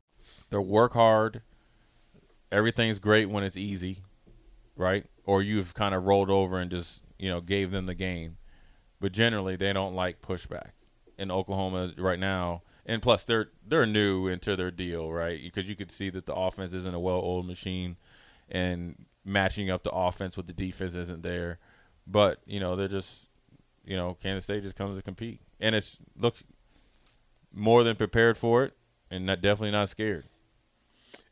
They 0.51 0.57
work 0.57 0.93
hard. 0.93 1.41
Everything's 2.51 2.99
great 2.99 3.29
when 3.29 3.43
it's 3.43 3.57
easy, 3.57 4.03
right? 4.75 5.05
Or 5.25 5.41
you've 5.41 5.73
kind 5.73 5.95
of 5.95 6.03
rolled 6.03 6.29
over 6.29 6.59
and 6.59 6.69
just 6.69 7.01
you 7.17 7.29
know 7.29 7.41
gave 7.41 7.71
them 7.71 7.85
the 7.87 7.95
game. 7.95 8.37
But 8.99 9.13
generally, 9.13 9.55
they 9.55 9.73
don't 9.73 9.95
like 9.95 10.21
pushback. 10.21 10.71
In 11.17 11.29
Oklahoma 11.29 11.93
right 11.97 12.19
now, 12.19 12.63
and 12.85 13.01
plus 13.01 13.23
they're 13.25 13.49
they're 13.65 13.85
new 13.85 14.27
into 14.27 14.55
their 14.55 14.71
deal, 14.71 15.11
right? 15.11 15.39
Because 15.41 15.69
you 15.69 15.75
could 15.75 15.91
see 15.91 16.09
that 16.09 16.25
the 16.25 16.33
offense 16.33 16.73
isn't 16.73 16.95
a 16.95 16.99
well-oiled 16.99 17.45
machine, 17.45 17.95
and 18.49 19.05
matching 19.23 19.69
up 19.69 19.83
the 19.83 19.91
offense 19.91 20.35
with 20.35 20.47
the 20.47 20.53
defense 20.53 20.95
isn't 20.95 21.21
there. 21.21 21.59
But 22.07 22.39
you 22.45 22.59
know 22.59 22.75
they're 22.75 22.87
just 22.87 23.27
you 23.85 23.95
know 23.95 24.17
Kansas 24.21 24.45
State 24.45 24.63
just 24.63 24.75
comes 24.75 24.97
to 24.97 25.03
compete, 25.03 25.41
and 25.59 25.75
it's 25.75 25.97
looks 26.17 26.43
more 27.53 27.83
than 27.83 27.95
prepared 27.95 28.37
for 28.37 28.63
it, 28.63 28.73
and 29.11 29.27
not, 29.27 29.41
definitely 29.41 29.71
not 29.71 29.89
scared. 29.89 30.25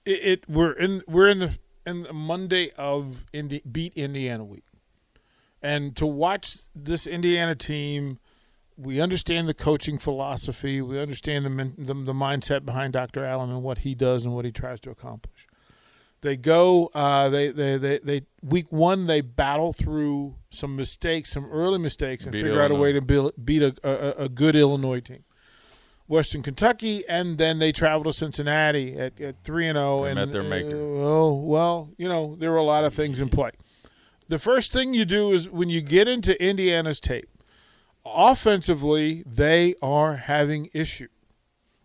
It, 0.06 0.12
it 0.12 0.50
we're 0.50 0.72
in 0.72 1.03
we're 1.08 1.29
in 1.29 1.39
the 1.39 1.58
in 1.86 2.03
the 2.03 2.13
Monday 2.13 2.72
of 2.77 3.25
Indi- 3.34 3.63
beat 3.70 3.94
Indiana 3.96 4.44
week, 4.44 4.65
and 5.62 5.96
to 5.96 6.06
watch 6.06 6.58
this 6.75 7.08
Indiana 7.08 7.56
team, 7.56 8.20
we 8.77 9.01
understand 9.01 9.48
the 9.48 9.53
coaching 9.53 9.98
philosophy, 9.98 10.82
we 10.82 11.00
understand 11.00 11.46
the 11.46 11.72
the, 11.77 11.94
the 11.94 12.13
mindset 12.13 12.65
behind 12.65 12.94
Dr. 12.94 13.25
Allen 13.25 13.50
and 13.50 13.63
what 13.63 13.79
he 13.79 13.96
does 13.96 14.25
and 14.25 14.34
what 14.34 14.46
he 14.46 14.51
tries 14.51 14.79
to 14.82 14.89
accomplish. 14.89 15.48
They 16.22 16.36
go, 16.36 16.88
uh, 16.94 17.29
they, 17.29 17.50
they, 17.51 17.77
they, 17.77 18.00
they, 18.00 18.22
week 18.44 18.74
one, 18.74 19.08
they 19.08 19.22
battle 19.22 19.72
through 19.72 20.36
some 20.50 20.75
mistakes, 20.75 21.32
some 21.32 21.46
early 21.50 21.79
mistakes, 21.79 22.25
and 22.25 22.34
Beat 22.34 22.41
figure 22.41 22.62
out 22.62 22.72
a 22.72 22.75
way 22.75 22.91
to 22.91 22.98
Illinois. 22.98 23.06
build, 23.06 23.46
beat 23.46 23.62
a, 23.62 23.74
a, 23.84 24.25
a 24.25 24.29
good 24.29 24.56
Illinois 24.56 25.00
team. 25.00 25.24
Western 26.10 26.42
Kentucky, 26.42 27.08
and 27.08 27.38
then 27.38 27.60
they 27.60 27.72
travel 27.72 28.04
to 28.04 28.12
Cincinnati 28.12 28.98
at, 28.98 29.22
at 29.22 29.36
three 29.46 29.68
and 29.68 29.78
zero. 29.78 30.04
And 30.04 30.16
met 30.16 30.32
their 30.34 30.44
maker. 30.44 30.75
uh, 30.75 31.06
oh 31.06 31.34
well, 31.36 31.92
you 31.98 32.10
know 32.10 32.36
there 32.38 32.51
were 32.51 32.58
a 32.58 32.63
lot 32.63 32.84
of 32.84 32.94
things 32.94 33.22
in 33.22 33.30
play. 33.30 33.51
The 34.28 34.39
first 34.39 34.74
thing 34.74 34.94
you 34.94 35.06
do 35.06 35.32
is 35.32 35.50
when 35.50 35.70
you 35.70 35.82
get 35.82 36.08
into 36.08 36.39
Indiana's 36.44 37.00
tape, 37.00 37.30
offensively 38.06 39.24
they 39.25 39.75
are 39.82 40.16
having 40.18 40.70
issue. 40.74 41.08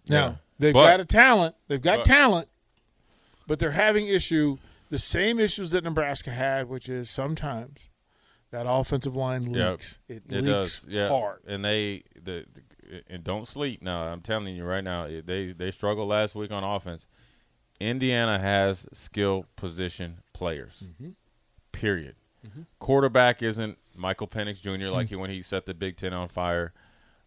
Now 0.08 0.16
Yeah. 0.26 0.34
they've 0.58 0.74
But- 0.74 0.84
got 0.84 1.00
a 1.00 1.04
talent, 1.04 1.54
they've 1.68 1.80
got 1.80 1.98
but- 1.98 2.06
talent, 2.06 2.48
but 3.46 3.58
they're 3.58 3.70
having 3.72 4.08
issue. 4.08 4.58
The 4.90 4.98
same 4.98 5.40
issues 5.40 5.70
that 5.70 5.82
Nebraska 5.84 6.30
had, 6.30 6.68
which 6.68 6.88
is 6.88 7.10
sometimes 7.10 7.88
that 8.50 8.66
offensive 8.68 9.16
line 9.16 9.52
Yep. 9.54 9.70
leaks. 9.70 9.98
It, 10.08 10.22
It 10.28 10.42
leaks 10.44 10.80
does, 10.80 10.80
yeah. 10.88 11.08
hard. 11.08 11.40
And 11.46 11.64
they 11.64 12.04
the, 12.22 12.44
and 13.08 13.24
don't 13.24 13.46
sleep 13.46 13.82
now. 13.82 14.02
I'm 14.02 14.20
telling 14.20 14.54
you 14.54 14.64
right 14.64 14.84
now, 14.84 15.06
they 15.06 15.52
they 15.52 15.70
struggled 15.70 16.08
last 16.08 16.34
week 16.34 16.50
on 16.50 16.64
offense. 16.64 17.06
Indiana 17.80 18.38
has 18.38 18.86
skill 18.92 19.46
position 19.56 20.18
players. 20.32 20.82
Mm-hmm. 20.84 21.10
Period. 21.72 22.16
Mm-hmm. 22.46 22.62
Quarterback 22.78 23.42
isn't 23.42 23.78
Michael 23.96 24.28
Penix 24.28 24.60
Jr. 24.60 24.88
like 24.88 25.08
hmm. 25.08 25.14
he 25.14 25.16
when 25.16 25.30
he 25.30 25.42
set 25.42 25.66
the 25.66 25.74
Big 25.74 25.96
Ten 25.96 26.12
on 26.12 26.28
fire. 26.28 26.72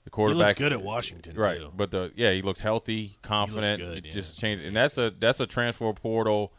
The 0.04 0.10
He 0.10 0.12
quarterback 0.12 0.48
looks 0.48 0.60
good 0.60 0.74
at 0.74 0.82
Washington 0.82 1.36
right? 1.36 1.60
too. 1.60 1.72
But 1.76 1.92
the 1.92 2.12
yeah, 2.16 2.32
he 2.32 2.42
looks 2.42 2.62
healthy, 2.62 3.18
confident. 3.22 3.80
good, 3.80 4.06
yeah. 4.06 4.12
Just 4.12 4.40
changed, 4.40 4.64
and 4.64 4.76
that's 4.76 4.98
a 4.98 5.12
that's 5.18 5.40
a 5.40 5.48
transfer 5.48 5.92
portal. 5.94 6.54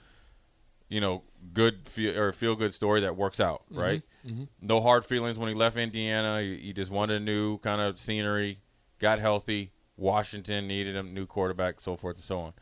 You 0.89 1.01
know, 1.01 1.23
good 1.53 1.89
feel 1.89 2.19
or 2.19 2.33
feel 2.33 2.57
good 2.57 2.75
story 2.75 3.03
that 3.03 3.17
works 3.17 3.41
out, 3.41 3.63
mm-hmm. 3.71 3.81
right? 3.81 4.03
Mm-hmm. 4.27 4.45
No 4.61 4.81
hard 4.81 5.05
feelings 5.05 5.39
when 5.39 5.49
he 5.49 5.55
left 5.55 5.77
Indiana. 5.77 6.41
He, 6.43 6.59
he 6.59 6.73
just 6.73 6.91
wanted 6.91 7.23
a 7.23 7.25
new 7.25 7.59
kind 7.59 7.81
of 7.81 7.99
scenery. 7.99 8.59
Got 8.99 9.19
healthy. 9.19 9.73
Washington 9.97 10.69
needed 10.69 10.97
a 10.97 11.03
new 11.03 11.27
quarterback, 11.27 11.81
so 11.81 11.97
forth 11.97 12.17
and 12.17 12.25
so 12.25 12.39
on. 12.39 12.53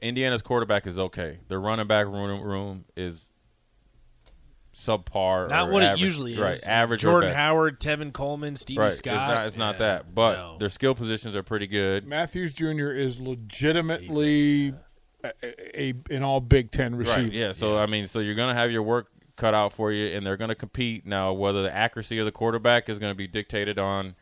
Indiana's 0.00 0.42
quarterback 0.42 0.86
is 0.86 0.98
okay. 0.98 1.38
Their 1.48 1.60
running 1.60 1.86
back 1.86 2.06
room, 2.06 2.40
room 2.40 2.84
is 2.96 3.26
subpar. 4.74 5.48
Not 5.48 5.68
or 5.68 5.72
what 5.72 5.82
average, 5.82 6.00
it 6.00 6.04
usually 6.04 6.32
is. 6.34 6.38
Right, 6.38 6.68
average. 6.68 7.00
Jordan 7.00 7.30
best. 7.30 7.38
Howard, 7.38 7.80
Tevin 7.80 8.12
Coleman, 8.12 8.56
Stevie 8.56 8.80
Right, 8.80 8.92
Scott. 8.92 9.14
it's 9.14 9.28
not. 9.28 9.46
It's 9.46 9.56
not 9.56 9.78
that, 9.78 10.14
but 10.14 10.34
no. 10.34 10.58
their 10.58 10.68
skill 10.68 10.94
positions 10.94 11.34
are 11.34 11.42
pretty 11.42 11.66
good. 11.66 12.06
Matthews 12.06 12.52
Jr. 12.52 12.90
is 12.90 13.20
legitimately 13.20 14.74
a, 15.22 15.32
a, 15.80 15.94
an 16.10 16.22
all 16.22 16.40
Big 16.40 16.70
Ten 16.70 16.94
receiver. 16.94 17.22
Right. 17.22 17.32
Yeah. 17.32 17.52
So 17.52 17.78
I 17.78 17.86
mean, 17.86 18.06
so 18.06 18.20
you're 18.20 18.34
gonna 18.34 18.54
have 18.54 18.70
your 18.70 18.82
work 18.82 19.08
cut 19.36 19.54
out 19.54 19.72
for 19.72 19.90
you, 19.90 20.14
and 20.16 20.24
they're 20.26 20.36
gonna 20.36 20.54
compete 20.54 21.06
now. 21.06 21.32
Whether 21.32 21.62
the 21.62 21.74
accuracy 21.74 22.18
of 22.18 22.26
the 22.26 22.32
quarterback 22.32 22.88
is 22.88 22.98
gonna 22.98 23.14
be 23.14 23.26
dictated 23.26 23.78
on 23.78 24.14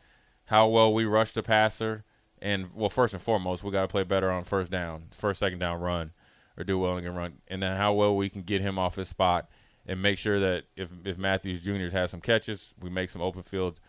how 0.45 0.67
well 0.67 0.93
we 0.93 1.05
rush 1.05 1.31
the 1.33 1.43
passer, 1.43 2.03
and 2.41 2.73
well, 2.73 2.89
first 2.89 3.13
and 3.13 3.23
foremost, 3.23 3.63
we 3.63 3.71
got 3.71 3.81
to 3.81 3.87
play 3.87 4.03
better 4.03 4.31
on 4.31 4.43
first 4.43 4.71
down, 4.71 5.05
first 5.17 5.39
second 5.39 5.59
down 5.59 5.79
run, 5.79 6.11
or 6.57 6.63
do 6.63 6.77
well 6.77 6.97
and 6.97 7.15
run, 7.15 7.39
and 7.47 7.61
then 7.61 7.75
how 7.77 7.93
well 7.93 8.15
we 8.15 8.29
can 8.29 8.41
get 8.41 8.61
him 8.61 8.77
off 8.77 8.95
his 8.95 9.07
spot, 9.07 9.49
and 9.85 10.01
make 10.01 10.17
sure 10.17 10.39
that 10.39 10.65
if 10.75 10.89
if 11.05 11.17
Matthews 11.17 11.61
Jr. 11.61 11.95
has 11.95 12.11
some 12.11 12.21
catches, 12.21 12.73
we 12.81 12.89
make 12.89 13.09
some 13.09 13.21
open 13.21 13.43
field 13.43 13.79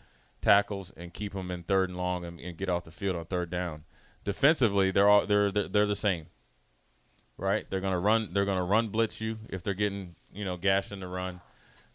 tackles 0.40 0.92
and 0.96 1.14
keep 1.14 1.34
him 1.34 1.50
in 1.50 1.62
third 1.62 1.88
and 1.88 1.99
long 1.99 2.25
and, 2.25 2.38
and 2.38 2.56
get 2.56 2.68
off 2.68 2.84
the 2.84 2.90
field 2.90 3.16
on 3.16 3.25
third 3.25 3.50
down. 3.50 3.84
Defensively, 4.25 4.90
they're 4.90 5.08
all 5.08 5.26
they're 5.26 5.50
they're, 5.50 5.68
they're 5.68 5.87
the 5.87 5.96
same 5.96 6.26
right? 7.37 7.68
They're 7.68 7.80
gonna 7.80 7.99
run. 7.99 8.30
They're 8.32 8.44
gonna 8.44 8.64
run 8.64 8.88
blitz 8.88 9.20
you 9.20 9.38
if 9.49 9.62
they're 9.62 9.75
getting 9.75 10.14
you 10.32 10.44
know 10.44 10.56
gashed 10.56 10.92
in 10.92 11.00
the 11.00 11.08
run. 11.08 11.40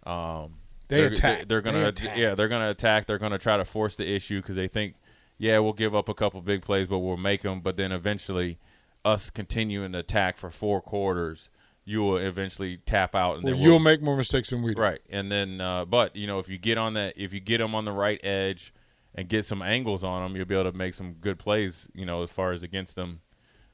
Um, 0.06 0.56
They 0.90 0.98
they're, 0.98 1.08
attack. 1.08 1.48
They're 1.48 1.62
gonna 1.62 1.80
They 1.80 1.86
attack. 1.88 2.18
yeah. 2.18 2.36
They're 2.36 2.48
gonna 2.50 2.70
attack. 2.72 3.06
They're 3.08 3.18
gonna 3.18 3.38
try 3.38 3.56
to 3.58 3.64
force 3.66 3.96
the 3.96 4.08
issue 4.12 4.42
because 4.42 4.56
they 4.56 4.68
think 4.68 4.96
yeah 5.38 5.58
we'll 5.60 5.72
give 5.74 5.96
up 5.96 6.10
a 6.10 6.14
couple 6.14 6.42
big 6.42 6.62
plays 6.62 6.88
but 6.88 7.00
we'll 7.00 7.16
make 7.18 7.42
them. 7.44 7.62
But 7.62 7.78
then 7.78 7.92
eventually, 7.94 8.58
us 9.06 9.30
continuing 9.30 9.94
to 9.94 10.00
attack 10.00 10.38
for 10.38 10.50
four 10.50 10.82
quarters, 10.82 11.50
you 11.86 12.02
will 12.04 12.18
eventually 12.18 12.78
tap 12.86 13.16
out 13.16 13.36
and 13.36 13.44
Well, 13.44 13.54
then 13.54 13.62
you'll 13.62 13.72
we'll- 13.74 13.80
make 13.80 14.02
more 14.02 14.18
mistakes 14.18 14.50
than 14.50 14.62
we 14.62 14.74
do. 14.76 14.82
Right, 14.82 15.00
and 15.10 15.32
then 15.32 15.62
uh, 15.62 15.86
but 15.86 16.16
you 16.16 16.28
know 16.28 16.40
if 16.40 16.50
you 16.50 16.58
get 16.58 16.78
on 16.78 16.94
that, 16.96 17.14
if 17.16 17.34
you 17.34 17.40
get 17.40 17.60
them 17.60 17.74
on 17.76 17.86
the 17.86 17.92
right 17.94 18.20
edge 18.24 18.74
and 19.16 19.28
get 19.28 19.46
some 19.46 19.62
angles 19.62 20.04
on 20.04 20.24
them, 20.24 20.36
you'll 20.36 20.46
be 20.46 20.56
able 20.56 20.72
to 20.72 20.78
make 20.78 20.94
some 20.94 21.14
good 21.14 21.40
plays. 21.40 21.88
You 21.94 22.06
know 22.06 22.24
as 22.24 22.30
far 22.30 22.52
as 22.52 22.64
against 22.64 22.96
them 22.96 23.22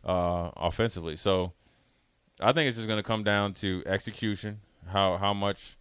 uh, 0.03 0.51
offensively. 0.57 1.15
So 1.15 1.53
I 2.41 2.51
think 2.51 2.67
it's 2.67 2.77
just 2.77 2.87
going 2.87 2.99
to 2.99 3.03
come 3.07 3.23
down 3.23 3.53
to 3.55 3.81
execution. 3.85 4.59
How 4.87 5.17
how 5.17 5.33
much 5.33 5.77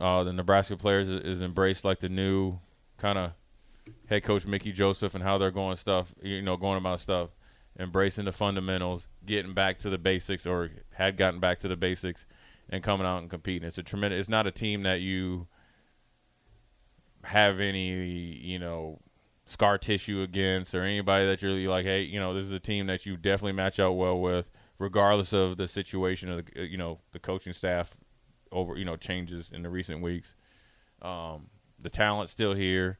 uh, 0.00 0.24
the 0.24 0.32
Nebraska 0.32 0.76
players 0.76 1.08
is, 1.08 1.40
embraced 1.40 1.84
like 1.84 2.00
the 2.00 2.08
new 2.08 2.58
kind 2.98 3.18
of 3.18 3.32
head 4.06 4.24
coach 4.24 4.46
Mickey 4.46 4.72
Joseph 4.72 5.14
and 5.14 5.22
how 5.22 5.38
they're 5.38 5.50
going 5.50 5.76
stuff. 5.76 6.14
You 6.22 6.42
know 6.42 6.56
going 6.56 6.78
about 6.78 7.00
stuff. 7.00 7.30
Embracing 7.78 8.24
the 8.24 8.32
fundamentals, 8.32 9.06
getting 9.26 9.52
back 9.52 9.78
to 9.80 9.90
the 9.90 9.98
basics, 9.98 10.46
or 10.46 10.70
had 10.94 11.18
gotten 11.18 11.40
back 11.40 11.60
to 11.60 11.68
the 11.68 11.76
basics, 11.76 12.24
and 12.70 12.82
coming 12.82 13.06
out 13.06 13.18
and 13.18 13.28
competing. 13.28 13.68
It's 13.68 13.76
a 13.76 13.82
tremendous. 13.82 14.20
It's 14.20 14.28
not 14.30 14.46
a 14.46 14.50
team 14.50 14.84
that 14.84 15.02
you 15.02 15.46
have 17.22 17.60
any, 17.60 17.90
you 17.90 18.58
know, 18.58 19.00
scar 19.44 19.76
tissue 19.76 20.22
against, 20.22 20.74
or 20.74 20.84
anybody 20.84 21.26
that 21.26 21.42
you're 21.42 21.52
like, 21.68 21.84
hey, 21.84 22.00
you 22.00 22.18
know, 22.18 22.32
this 22.32 22.46
is 22.46 22.52
a 22.52 22.58
team 22.58 22.86
that 22.86 23.04
you 23.04 23.14
definitely 23.14 23.52
match 23.52 23.78
out 23.78 23.92
well 23.92 24.18
with, 24.18 24.50
regardless 24.78 25.34
of 25.34 25.58
the 25.58 25.68
situation 25.68 26.30
of, 26.30 26.46
the, 26.46 26.66
you 26.66 26.78
know, 26.78 27.00
the 27.12 27.18
coaching 27.18 27.52
staff 27.52 27.94
over, 28.56 28.76
you 28.76 28.84
know, 28.84 28.96
changes 28.96 29.50
in 29.52 29.62
the 29.62 29.68
recent 29.68 30.02
weeks. 30.02 30.34
Um, 31.02 31.48
the 31.78 31.90
talent's 31.90 32.32
still 32.32 32.54
here. 32.54 32.98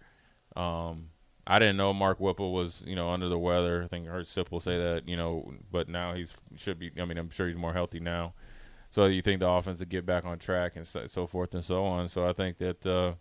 Um, 0.54 1.08
I 1.46 1.58
didn't 1.58 1.76
know 1.76 1.92
Mark 1.92 2.18
Whipple 2.18 2.52
was, 2.52 2.82
you 2.86 2.96
know, 2.96 3.10
under 3.10 3.28
the 3.28 3.38
weather. 3.38 3.82
I 3.82 3.88
think 3.88 4.06
I 4.06 4.10
heard 4.10 4.26
Sipple 4.26 4.60
say 4.60 4.76
that, 4.78 5.08
you 5.08 5.16
know, 5.16 5.54
but 5.70 5.88
now 5.88 6.14
he's 6.14 6.32
should 6.56 6.78
be. 6.78 6.90
I 7.00 7.04
mean, 7.04 7.18
I'm 7.18 7.30
sure 7.30 7.48
he's 7.48 7.56
more 7.56 7.72
healthy 7.72 8.00
now. 8.00 8.34
So 8.90 9.06
you 9.06 9.22
think 9.22 9.40
the 9.40 9.48
offense 9.48 9.78
will 9.78 9.86
get 9.86 10.06
back 10.06 10.24
on 10.24 10.38
track 10.38 10.76
and 10.76 10.86
so, 10.86 11.06
so 11.06 11.26
forth 11.26 11.54
and 11.54 11.64
so 11.64 11.84
on. 11.84 12.08
So 12.08 12.28
I 12.28 12.32
think 12.32 12.58
that 12.58 12.86
uh, 12.86 13.14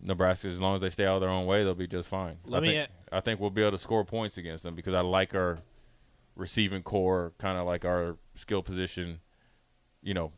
Nebraska, 0.00 0.48
as 0.48 0.60
long 0.60 0.76
as 0.76 0.82
they 0.82 0.90
stay 0.90 1.04
out 1.04 1.16
of 1.16 1.20
their 1.20 1.30
own 1.30 1.46
way, 1.46 1.64
they'll 1.64 1.74
be 1.74 1.86
just 1.86 2.08
fine. 2.08 2.38
Let 2.44 2.58
I 2.58 2.60
me 2.60 2.72
think, 2.74 2.90
I 3.12 3.20
think 3.20 3.40
we'll 3.40 3.50
be 3.50 3.62
able 3.62 3.72
to 3.72 3.78
score 3.78 4.04
points 4.04 4.36
against 4.38 4.64
them 4.64 4.74
because 4.74 4.94
I 4.94 5.00
like 5.00 5.34
our 5.34 5.58
receiving 6.36 6.82
core, 6.82 7.32
kind 7.38 7.58
of 7.58 7.66
like 7.66 7.84
our 7.84 8.18
skill 8.34 8.62
position, 8.62 9.20
you 10.02 10.14
know, 10.14 10.32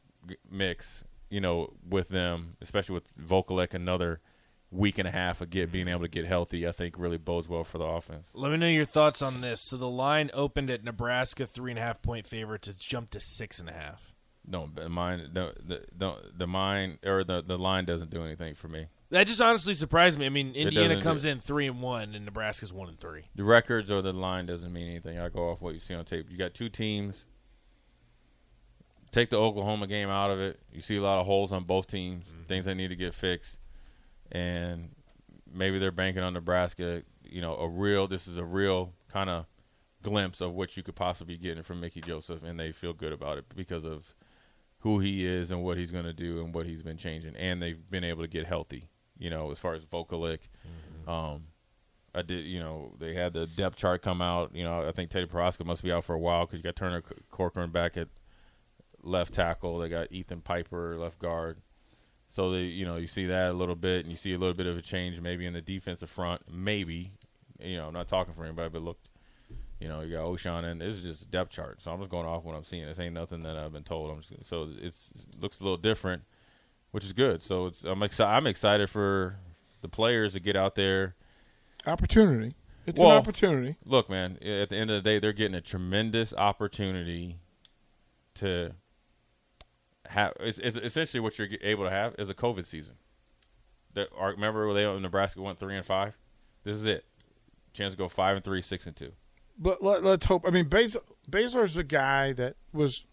mix, 0.50 1.04
you 1.30 1.40
know, 1.40 1.74
with 1.88 2.08
them, 2.08 2.56
especially 2.60 2.94
with 2.94 3.16
Vokolek 3.16 3.74
another 3.74 4.20
week 4.70 4.98
and 4.98 5.08
a 5.08 5.10
half 5.10 5.40
of 5.40 5.50
get 5.50 5.64
mm-hmm. 5.64 5.72
being 5.72 5.88
able 5.88 6.02
to 6.02 6.08
get 6.08 6.26
healthy. 6.26 6.66
I 6.66 6.72
think 6.72 6.94
really 6.98 7.18
bodes 7.18 7.48
well 7.48 7.64
for 7.64 7.78
the 7.78 7.84
offense. 7.84 8.28
Let 8.34 8.52
me 8.52 8.58
know 8.58 8.68
your 8.68 8.84
thoughts 8.84 9.22
on 9.22 9.40
this. 9.40 9.60
So 9.60 9.76
the 9.76 9.88
line 9.88 10.30
opened 10.34 10.70
at 10.70 10.84
Nebraska 10.84 11.46
three 11.46 11.72
and 11.72 11.78
a 11.78 11.82
half 11.82 12.02
point 12.02 12.26
favorites. 12.26 12.68
It's 12.68 12.84
jumped 12.84 13.12
to 13.12 13.20
six 13.20 13.58
and 13.58 13.68
a 13.68 13.72
half. 13.72 14.14
No, 14.50 14.68
mine, 14.88 15.30
the 15.32 15.54
the 15.62 15.84
the, 15.96 16.14
the 16.36 16.46
mine 16.46 16.98
or 17.04 17.22
the 17.22 17.42
the 17.42 17.58
line 17.58 17.84
doesn't 17.84 18.10
do 18.10 18.24
anything 18.24 18.54
for 18.54 18.68
me. 18.68 18.86
That 19.10 19.26
just 19.26 19.40
honestly 19.40 19.74
surprised 19.74 20.18
me. 20.18 20.26
I 20.26 20.30
mean, 20.30 20.54
Indiana 20.54 21.00
comes 21.00 21.24
in 21.24 21.40
three 21.40 21.66
and 21.66 21.82
one, 21.82 22.14
and 22.14 22.24
Nebraska's 22.24 22.72
one 22.72 22.88
and 22.88 22.98
three. 22.98 23.24
The 23.34 23.44
records 23.44 23.90
or 23.90 24.02
the 24.02 24.12
line 24.12 24.46
doesn't 24.46 24.72
mean 24.72 24.88
anything. 24.88 25.18
I 25.18 25.28
go 25.28 25.50
off 25.50 25.60
what 25.60 25.74
you 25.74 25.80
see 25.80 25.94
on 25.94 26.04
tape. 26.04 26.30
You 26.30 26.36
got 26.36 26.54
two 26.54 26.68
teams. 26.68 27.24
Take 29.10 29.30
the 29.30 29.38
Oklahoma 29.38 29.86
game 29.86 30.08
out 30.08 30.30
of 30.30 30.40
it. 30.40 30.60
You 30.72 30.80
see 30.80 30.96
a 30.96 31.02
lot 31.02 31.18
of 31.18 31.26
holes 31.26 31.52
on 31.52 31.64
both 31.64 31.86
teams, 31.86 32.26
things 32.46 32.66
that 32.66 32.74
need 32.74 32.88
to 32.88 32.96
get 32.96 33.14
fixed, 33.14 33.58
and 34.30 34.90
maybe 35.52 35.78
they're 35.78 35.90
banking 35.90 36.22
on 36.22 36.34
Nebraska. 36.34 37.02
You 37.24 37.40
know, 37.40 37.56
a 37.56 37.68
real. 37.68 38.06
This 38.06 38.28
is 38.28 38.36
a 38.36 38.44
real 38.44 38.92
kind 39.08 39.30
of 39.30 39.46
glimpse 40.02 40.40
of 40.40 40.52
what 40.52 40.76
you 40.76 40.82
could 40.82 40.94
possibly 40.94 41.36
get 41.36 41.64
from 41.64 41.80
Mickey 41.80 42.00
Joseph, 42.00 42.42
and 42.42 42.58
they 42.58 42.72
feel 42.72 42.92
good 42.92 43.12
about 43.12 43.38
it 43.38 43.44
because 43.54 43.84
of 43.84 44.14
who 44.80 45.00
he 45.00 45.26
is 45.26 45.50
and 45.50 45.62
what 45.62 45.76
he's 45.76 45.90
going 45.90 46.04
to 46.04 46.12
do 46.12 46.44
and 46.44 46.54
what 46.54 46.66
he's 46.66 46.82
been 46.82 46.96
changing, 46.96 47.34
and 47.36 47.60
they've 47.60 47.88
been 47.90 48.04
able 48.04 48.22
to 48.22 48.28
get 48.28 48.46
healthy. 48.46 48.88
You 49.18 49.30
know, 49.30 49.50
as 49.50 49.58
far 49.58 49.74
as 49.74 49.84
Vokolek, 49.84 50.38
um, 51.08 51.44
I 52.14 52.22
did. 52.22 52.44
You 52.46 52.60
know, 52.60 52.94
they 52.98 53.14
had 53.14 53.32
the 53.32 53.46
depth 53.46 53.76
chart 53.76 54.02
come 54.02 54.22
out. 54.22 54.54
You 54.54 54.64
know, 54.64 54.86
I 54.86 54.92
think 54.92 55.10
Teddy 55.10 55.26
Prochazka 55.26 55.64
must 55.64 55.82
be 55.82 55.90
out 55.90 56.04
for 56.04 56.14
a 56.14 56.18
while 56.18 56.46
because 56.46 56.58
you 56.58 56.62
got 56.62 56.76
Turner 56.76 57.02
Corcoran 57.30 57.70
back 57.70 57.96
at 57.96 58.08
left 59.02 59.34
tackle. 59.34 59.78
They 59.78 59.88
got 59.88 60.12
Ethan 60.12 60.40
Piper 60.40 60.96
left 60.98 61.18
guard. 61.18 61.58
So 62.30 62.50
they, 62.52 62.62
you 62.62 62.84
know, 62.84 62.96
you 62.96 63.06
see 63.06 63.26
that 63.26 63.50
a 63.50 63.54
little 63.54 63.74
bit, 63.74 64.00
and 64.04 64.10
you 64.10 64.16
see 64.16 64.34
a 64.34 64.38
little 64.38 64.54
bit 64.54 64.66
of 64.66 64.76
a 64.76 64.82
change 64.82 65.18
maybe 65.20 65.46
in 65.46 65.54
the 65.54 65.62
defensive 65.62 66.10
front. 66.10 66.42
Maybe, 66.52 67.12
you 67.58 67.76
know, 67.76 67.86
I'm 67.88 67.94
not 67.94 68.08
talking 68.08 68.34
for 68.34 68.44
anybody, 68.44 68.68
but 68.68 68.82
look, 68.82 68.98
you 69.80 69.88
know, 69.88 70.02
you 70.02 70.12
got 70.12 70.24
O'Shawn, 70.24 70.64
and 70.64 70.80
this 70.80 70.94
is 70.94 71.02
just 71.02 71.22
a 71.22 71.26
depth 71.26 71.50
chart. 71.52 71.80
So 71.82 71.90
I'm 71.90 71.98
just 72.00 72.10
going 72.10 72.26
off 72.26 72.44
what 72.44 72.54
I'm 72.54 72.64
seeing. 72.64 72.84
This 72.86 72.98
ain't 72.98 73.14
nothing 73.14 73.42
that 73.44 73.56
I've 73.56 73.72
been 73.72 73.84
told. 73.84 74.10
I'm 74.10 74.20
just 74.20 74.44
so 74.48 74.68
it's 74.80 75.10
it 75.14 75.40
looks 75.40 75.60
a 75.60 75.62
little 75.62 75.78
different, 75.78 76.24
which 76.90 77.04
is 77.04 77.12
good. 77.12 77.42
So 77.42 77.66
it's 77.66 77.84
I'm 77.84 78.00
exci- 78.00 78.26
I'm 78.26 78.46
excited 78.46 78.90
for 78.90 79.36
the 79.80 79.88
players 79.88 80.34
to 80.34 80.40
get 80.40 80.56
out 80.56 80.74
there. 80.74 81.14
Opportunity. 81.86 82.54
It's 82.86 83.00
Well, 83.00 83.10
an 83.10 83.16
opportunity. 83.18 83.76
Look, 83.84 84.10
man, 84.10 84.32
at 84.42 84.70
the 84.70 84.76
end 84.76 84.90
of 84.90 85.02
the 85.02 85.08
day, 85.08 85.18
they're 85.18 85.32
getting 85.32 85.54
a 85.54 85.60
tremendous 85.60 86.32
opportunity 86.34 87.36
to 88.36 88.72
have. 90.08 90.32
It's, 90.40 90.58
it's 90.58 90.76
essentially 90.76 91.20
what 91.20 91.38
you're 91.38 91.48
able 91.62 91.84
to 91.84 91.90
have 91.90 92.14
is 92.18 92.28
a 92.30 92.34
COVID 92.34 92.66
season. 92.66 92.94
That 93.94 94.08
are, 94.16 94.30
remember 94.30 94.72
they 94.74 94.84
in 94.84 95.02
Nebraska 95.02 95.40
went 95.42 95.58
three 95.58 95.76
and 95.76 95.84
five. 95.86 96.16
This 96.64 96.76
is 96.76 96.84
it. 96.84 97.04
Chance 97.72 97.94
to 97.94 97.98
go 97.98 98.08
five 98.08 98.36
and 98.36 98.44
three, 98.44 98.60
six 98.62 98.86
and 98.86 98.94
two. 98.96 99.12
But 99.58 99.82
let, 99.82 100.04
let's 100.04 100.26
hope. 100.26 100.44
I 100.46 100.50
mean, 100.50 100.68
Bas- 100.68 100.96
Bazelak's 101.30 101.74
the 101.74 101.84
guy 101.84 102.32
that 102.34 102.56
was 102.72 103.06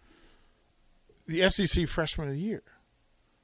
the 1.28 1.48
SEC 1.50 1.88
Freshman 1.88 2.28
of 2.28 2.34
the 2.34 2.40
Year. 2.40 2.64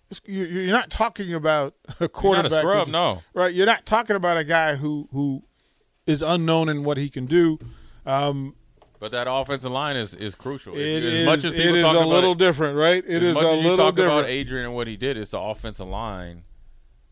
It's- 0.10 0.22
you- 0.26 0.44
You're 0.46 0.76
not 0.76 0.90
talking 0.90 1.34
about 1.34 1.76
a 2.00 2.08
quarterback. 2.10 2.52
Not 2.52 2.58
a 2.60 2.62
scrub, 2.62 2.88
no. 2.90 3.22
Right. 3.34 3.54
You're 3.54 3.66
not 3.66 3.86
talking 3.86 4.16
about 4.16 4.38
a 4.38 4.44
guy 4.44 4.76
who 4.76 5.08
who 5.12 5.44
is 6.06 6.22
unknown 6.22 6.68
in 6.70 6.84
what 6.84 6.98
he 6.98 7.10
can 7.10 7.26
do. 7.26 7.58
Um, 8.06 8.56
But 9.02 9.12
that 9.14 9.28
offensive 9.30 9.72
line 9.72 9.96
is, 9.98 10.14
is 10.14 10.36
crucial. 10.36 10.78
It 10.78 11.04
as 11.04 11.14
is- 11.14 11.26
much 11.26 11.44
as 11.44 11.52
people 11.54 11.76
is 11.76 11.84
talk 11.84 11.96
a 11.96 11.98
about 11.98 12.08
little 12.08 12.32
it- 12.34 12.38
different, 12.38 12.78
right? 12.78 13.04
It 13.06 13.24
is 13.24 13.36
a 13.36 13.40
as 13.40 13.46
you 13.46 13.70
little 13.70 13.76
talk 13.78 13.98
about. 13.98 14.26
Adrian 14.28 14.68
and 14.68 14.76
what 14.76 14.86
he 14.88 14.96
did. 14.96 15.18
It's 15.18 15.32
the 15.32 15.40
offensive 15.40 15.88
line 15.88 16.44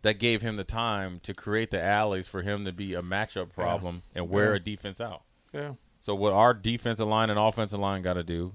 that 0.03 0.19
gave 0.19 0.43
him 0.43 0.55
the 0.55 0.63
time 0.63 1.19
to 1.23 1.33
create 1.33 1.71
the 1.71 1.81
alleys 1.83 2.27
for 2.27 2.43
him 2.43 2.63
to 2.65 2.71
be 2.71 2.93
a 2.93 3.01
matchup 3.01 3.51
problem 3.51 4.03
and 4.13 4.29
wear 4.29 4.51
Yeah. 4.51 4.55
a 4.57 4.59
defense 4.59 5.01
out. 5.01 5.23
Yeah. 5.51 5.73
So 5.99 6.13
what 6.13 6.31
our 6.31 6.53
defensive 6.53 7.07
line 7.07 7.31
and 7.31 7.39
offensive 7.39 7.79
line 7.79 8.03
got 8.03 8.13
to 8.13 8.23
do 8.23 8.53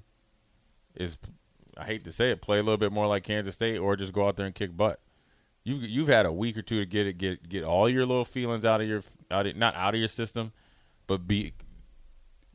is, 0.94 1.18
I 1.76 1.84
hate 1.86 2.04
to 2.04 2.12
say 2.12 2.30
it, 2.30 2.40
play 2.40 2.58
a 2.60 2.62
little 2.62 2.78
bit 2.78 2.92
more 2.92 3.08
like 3.08 3.24
Kansas 3.24 3.56
State, 3.56 3.78
or 3.78 3.96
just 3.96 4.12
go 4.12 4.28
out 4.28 4.36
there 4.36 4.46
and 4.46 4.54
kick 4.54 4.76
butt. 4.76 5.00
You've 5.64 5.82
you've 5.82 6.08
had 6.08 6.24
a 6.24 6.32
week 6.32 6.56
or 6.56 6.62
two 6.62 6.78
to 6.78 6.86
get 6.86 7.06
it, 7.08 7.18
get 7.18 7.48
get 7.48 7.64
all 7.64 7.88
your 7.88 8.06
little 8.06 8.24
feelings 8.24 8.64
out 8.64 8.80
of 8.80 8.86
your 8.86 9.02
out 9.30 9.46
of, 9.46 9.56
not 9.56 9.74
out 9.74 9.94
of 9.94 9.98
your 9.98 10.08
system, 10.08 10.52
but 11.08 11.26
be 11.26 11.52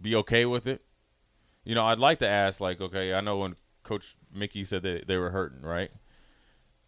be 0.02 0.16
okay 0.16 0.46
with 0.46 0.68
it. 0.68 0.82
You 1.64 1.76
know, 1.76 1.86
I'd 1.86 2.00
like 2.00 2.20
to 2.20 2.28
ask, 2.28 2.60
like, 2.60 2.82
okay, 2.82 3.14
I 3.14 3.22
know 3.22 3.38
when 3.38 3.56
Coach 3.84 4.16
Mickey 4.34 4.66
said 4.66 4.84
that 4.84 5.08
they 5.08 5.18
were 5.18 5.30
hurting, 5.30 5.62
right? 5.62 5.92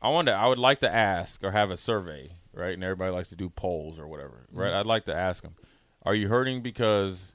I 0.01 0.09
wonder. 0.09 0.33
I 0.33 0.47
would 0.47 0.59
like 0.59 0.79
to 0.79 0.91
ask 0.91 1.43
or 1.43 1.51
have 1.51 1.69
a 1.69 1.77
survey 1.77 2.31
right? 2.53 2.73
And 2.73 2.83
everybody 2.83 3.11
likes 3.11 3.29
to 3.29 3.35
do 3.35 3.49
polls 3.49 3.99
or 3.99 4.07
whatever, 4.07 4.47
right? 4.51 4.67
Mm-hmm. 4.67 4.77
I'd 4.77 4.85
like 4.85 5.05
to 5.05 5.15
ask 5.15 5.43
them, 5.43 5.55
are 6.03 6.15
you 6.15 6.29
hurting 6.29 6.61
because 6.61 7.33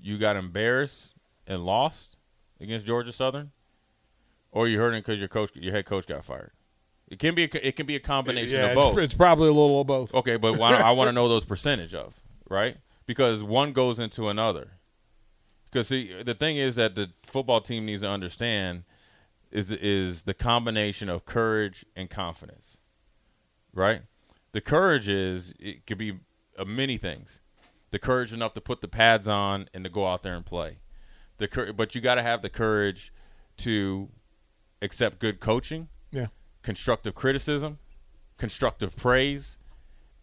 you 0.00 0.18
got 0.18 0.36
embarrassed 0.36 1.14
and 1.46 1.64
lost 1.64 2.16
against 2.60 2.86
Georgia 2.86 3.12
Southern, 3.12 3.52
or 4.50 4.64
are 4.64 4.68
you 4.68 4.78
hurting 4.78 5.00
because 5.00 5.18
your 5.18 5.28
coach, 5.28 5.50
your 5.54 5.72
head 5.72 5.86
coach, 5.86 6.06
got 6.06 6.24
fired? 6.24 6.52
It 7.08 7.18
can 7.18 7.34
be 7.34 7.44
a, 7.44 7.66
it 7.66 7.76
can 7.76 7.86
be 7.86 7.96
a 7.96 8.00
combination 8.00 8.58
yeah, 8.58 8.66
of 8.66 8.76
it's, 8.76 8.86
both. 8.86 8.98
it's 8.98 9.14
probably 9.14 9.48
a 9.48 9.52
little 9.52 9.80
of 9.80 9.86
both. 9.86 10.14
Okay, 10.14 10.36
but 10.36 10.58
why, 10.58 10.74
I 10.74 10.90
want 10.90 11.08
to 11.08 11.12
know 11.12 11.28
those 11.28 11.44
percentage 11.44 11.94
of 11.94 12.14
right 12.48 12.76
because 13.06 13.42
one 13.42 13.72
goes 13.72 13.98
into 13.98 14.28
another. 14.28 14.72
Because 15.70 15.88
see, 15.88 16.22
the 16.22 16.34
thing 16.34 16.56
is 16.56 16.76
that 16.76 16.94
the 16.94 17.10
football 17.24 17.60
team 17.60 17.84
needs 17.86 18.02
to 18.02 18.08
understand 18.08 18.84
is 19.50 19.70
is 19.70 20.22
the 20.22 20.34
combination 20.34 21.08
of 21.08 21.24
courage 21.24 21.84
and 21.94 22.08
confidence, 22.10 22.76
right? 23.72 24.02
The 24.52 24.60
courage 24.60 25.08
is 25.08 25.52
it 25.58 25.86
could 25.86 25.98
be 25.98 26.18
uh, 26.58 26.64
many 26.64 26.96
things. 26.96 27.40
The 27.90 27.98
courage 27.98 28.32
enough 28.32 28.54
to 28.54 28.60
put 28.60 28.80
the 28.80 28.88
pads 28.88 29.28
on 29.28 29.68
and 29.74 29.84
to 29.84 29.90
go 29.90 30.06
out 30.06 30.22
there 30.22 30.34
and 30.34 30.44
play. 30.44 30.78
The 31.38 31.48
cour- 31.48 31.72
but 31.72 31.94
you 31.94 32.00
got 32.00 32.14
to 32.16 32.22
have 32.22 32.42
the 32.42 32.48
courage 32.48 33.12
to 33.58 34.08
accept 34.82 35.18
good 35.18 35.40
coaching, 35.40 35.88
Yeah. 36.10 36.26
constructive 36.62 37.14
criticism, 37.14 37.78
constructive 38.38 38.96
praise, 38.96 39.56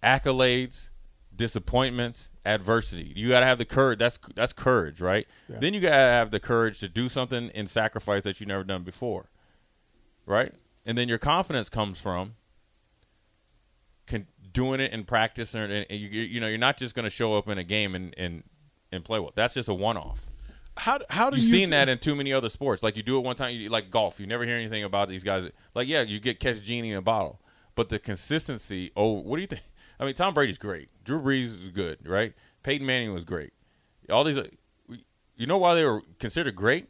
accolades, 0.04 0.90
disappointments, 1.36 2.30
adversity. 2.46 3.14
You 3.16 3.30
got 3.30 3.42
to 3.42 3.46
have 3.46 3.58
the 3.58 3.66
courage. 3.66 4.00
That's 4.00 4.20
that's 4.36 4.54
courage, 4.54 5.02
right? 5.02 5.28
Yeah. 5.50 5.58
Then 5.60 5.74
you 5.74 5.82
got 5.82 5.92
to 5.92 5.96
have 5.96 6.32
the 6.32 6.40
courage 6.40 6.80
to 6.80 6.90
do 6.90 7.10
something 7.10 7.52
and 7.54 7.70
sacrifice 7.70 8.24
that 8.24 8.40
you've 8.40 8.50
never 8.50 8.64
done 8.64 8.84
before, 8.84 9.30
right? 10.26 10.54
And 10.86 10.98
then 10.98 11.08
your 11.08 11.18
confidence 11.18 11.70
comes 11.70 12.00
from 12.00 12.36
con- 14.08 14.28
doing 14.52 14.80
it 14.80 14.92
in 14.92 15.04
practice, 15.06 15.56
and, 15.56 15.72
and 15.72 15.86
you, 15.90 16.08
you 16.08 16.40
know 16.40 16.48
you're 16.48 16.58
not 16.58 16.78
just 16.78 16.96
going 16.96 17.06
to 17.06 17.10
show 17.10 17.36
up 17.38 17.48
in 17.48 17.58
a 17.58 17.64
game 17.64 17.96
and 17.96 18.14
and 18.18 18.44
and 18.92 19.04
play 19.04 19.20
well. 19.20 19.32
That's 19.36 19.54
just 19.54 19.70
a 19.70 19.74
one-off. 19.74 20.20
How 20.76 21.00
how 21.10 21.30
do 21.30 21.38
You've 21.38 21.46
you 21.46 21.62
seen 21.62 21.70
that 21.70 21.88
in 21.88 22.00
too 22.00 22.16
many 22.16 22.34
other 22.34 22.50
sports. 22.50 22.82
Like 22.82 22.98
you 22.98 23.04
do 23.04 23.18
it 23.18 23.22
one 23.22 23.36
time, 23.36 23.56
you, 23.56 23.70
like 23.70 23.92
golf. 23.92 24.20
You 24.20 24.26
never 24.26 24.44
hear 24.44 24.58
anything 24.58 24.84
about 24.84 25.08
these 25.08 25.24
guys. 25.24 25.50
Like 25.76 25.88
yeah, 25.88 26.02
you 26.02 26.20
get 26.20 26.40
catch 26.40 26.62
genie 26.62 26.92
in 26.92 26.98
a 26.98 27.02
bottle, 27.02 27.40
but 27.76 27.90
the 27.90 28.00
consistency. 28.00 28.92
Oh, 28.96 29.12
what 29.12 29.36
do 29.38 29.42
you 29.42 29.48
think? 29.48 29.62
I 30.00 30.06
mean, 30.06 30.16
Tom 30.16 30.34
Brady's 30.34 30.58
great. 30.58 30.90
Drew 31.04 31.22
Brees 31.22 31.46
is 31.46 31.70
good, 31.70 32.00
right? 32.08 32.34
Peyton 32.64 32.86
Manning 32.86 33.14
was 33.14 33.24
great. 33.24 33.54
All 34.10 34.24
these, 34.24 34.38
uh, 34.38 34.48
you 35.36 35.48
know 35.48 35.58
why 35.58 35.76
they 35.76 35.84
were 35.84 36.02
considered 36.20 36.56
great? 36.56 36.90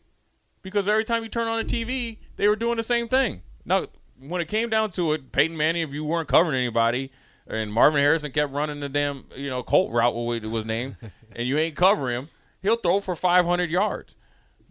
Because 0.61 0.87
every 0.87 1.03
time 1.03 1.23
you 1.23 1.29
turn 1.29 1.47
on 1.47 1.65
the 1.65 1.65
TV, 1.65 2.17
they 2.37 2.47
were 2.47 2.55
doing 2.55 2.77
the 2.77 2.83
same 2.83 3.07
thing. 3.07 3.41
Now, 3.65 3.87
when 4.19 4.41
it 4.41 4.47
came 4.47 4.69
down 4.69 4.91
to 4.91 5.13
it, 5.13 5.31
Peyton 5.31 5.57
Manning, 5.57 5.83
if 5.83 5.91
you 5.91 6.05
weren't 6.05 6.29
covering 6.29 6.57
anybody, 6.57 7.11
and 7.47 7.71
Marvin 7.71 8.01
Harrison 8.01 8.31
kept 8.31 8.53
running 8.53 8.79
the 8.79 8.89
damn 8.89 9.25
you 9.35 9.49
know 9.49 9.63
Colt 9.63 9.91
route, 9.91 10.15
what 10.15 10.43
it 10.43 10.49
was 10.49 10.65
named, 10.65 10.95
and 11.35 11.47
you 11.47 11.57
ain't 11.57 11.75
covering 11.75 12.15
him, 12.15 12.29
he'll 12.61 12.77
throw 12.77 12.99
for 12.99 13.15
500 13.15 13.69
yards. 13.69 14.15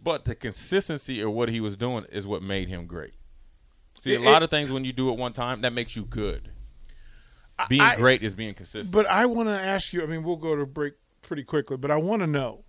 But 0.01 0.25
the 0.25 0.35
consistency 0.35 1.21
of 1.21 1.31
what 1.31 1.49
he 1.49 1.61
was 1.61 1.77
doing 1.77 2.05
is 2.11 2.27
what 2.27 2.41
made 2.41 2.67
him 2.67 2.87
great. 2.87 3.13
See, 4.01 4.15
a 4.15 4.19
lot 4.19 4.43
of 4.43 4.49
things 4.49 4.69
when 4.69 4.83
you 4.83 4.91
do 4.91 5.09
it 5.09 5.17
one 5.17 5.31
time, 5.31 5.61
that 5.61 5.71
makes 5.71 5.95
you 5.95 6.03
good. 6.03 6.49
Being 7.69 7.81
I- 7.81 7.95
great 7.95 8.23
is 8.23 8.33
being 8.33 8.53
consistent. 8.53 8.91
But 8.91 9.05
I 9.07 9.25
want 9.25 9.49
to 9.49 9.53
ask 9.53 9.93
you. 9.93 10.03
I 10.03 10.05
mean, 10.05 10.23
we'll 10.23 10.37
go 10.37 10.55
to 10.55 10.65
break 10.65 10.93
pretty 11.21 11.43
quickly, 11.43 11.77
but 11.77 11.91
I 11.91 11.97
want 11.97 12.21
to 12.21 12.27
know 12.27 12.65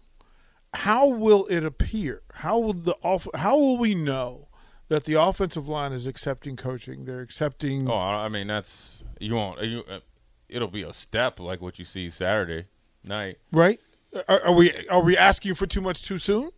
how 0.74 1.08
will 1.08 1.46
it 1.46 1.64
appear? 1.64 2.22
How 2.34 2.58
will 2.58 2.74
the 2.74 2.96
off? 3.02 3.28
How 3.34 3.56
will 3.56 3.78
we 3.78 3.94
know 3.94 4.48
that 4.88 5.04
the 5.04 5.20
offensive 5.20 5.68
line 5.68 5.92
is 5.92 6.06
accepting 6.06 6.56
coaching? 6.56 7.04
They're 7.04 7.20
accepting. 7.20 7.88
Oh, 7.88 7.94
I 7.94 8.28
mean 8.28 8.46
that's 8.46 9.02
you 9.20 9.34
won't. 9.34 9.62
You, 9.62 9.84
uh, 9.88 10.00
it'll 10.48 10.68
be 10.68 10.82
a 10.82 10.92
step 10.92 11.40
like 11.40 11.60
what 11.60 11.78
you 11.78 11.84
see 11.84 12.10
Saturday 12.10 12.66
night. 13.02 13.38
Right? 13.52 13.80
Are, 14.28 14.42
are 14.44 14.52
we 14.52 14.86
are 14.88 15.02
we 15.02 15.16
asking 15.16 15.54
for 15.54 15.66
too 15.66 15.80
much 15.80 16.02
too 16.02 16.18
soon? 16.18 16.50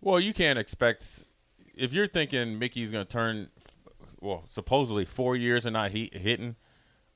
Well, 0.00 0.20
you 0.20 0.32
can't 0.32 0.58
expect 0.58 1.20
if 1.74 1.92
you're 1.92 2.08
thinking 2.08 2.58
Mickey's 2.58 2.90
going 2.90 3.04
to 3.04 3.10
turn, 3.10 3.48
well, 4.20 4.44
supposedly 4.48 5.04
four 5.04 5.36
years 5.36 5.64
and 5.64 5.72
not 5.72 5.92
he, 5.92 6.10
hitting 6.12 6.56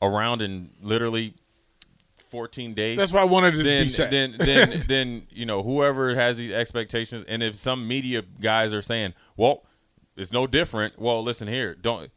around 0.03 0.43
in 0.43 0.71
literally 0.83 1.35
14 2.29 2.75
days. 2.75 2.99
That's 2.99 3.13
why 3.13 3.23
I 3.23 3.25
wanted 3.25 3.53
to 3.55 3.63
then, 3.63 3.87
be. 3.87 3.93
Then, 3.93 4.37
then, 4.39 4.83
then 4.89 5.27
you 5.31 5.47
know 5.47 5.63
whoever 5.63 6.15
has 6.15 6.37
these 6.37 6.53
expectations, 6.53 7.25
and 7.29 7.43
if 7.43 7.55
some 7.55 7.89
media 7.89 8.23
guys 8.41 8.75
are 8.75 8.83
saying, 8.83 9.15
"Well, 9.37 9.65
it's 10.17 10.33
no 10.33 10.47
different," 10.47 10.99
well, 10.99 11.23
listen 11.23 11.49
here, 11.49 11.75
don't 11.75 12.11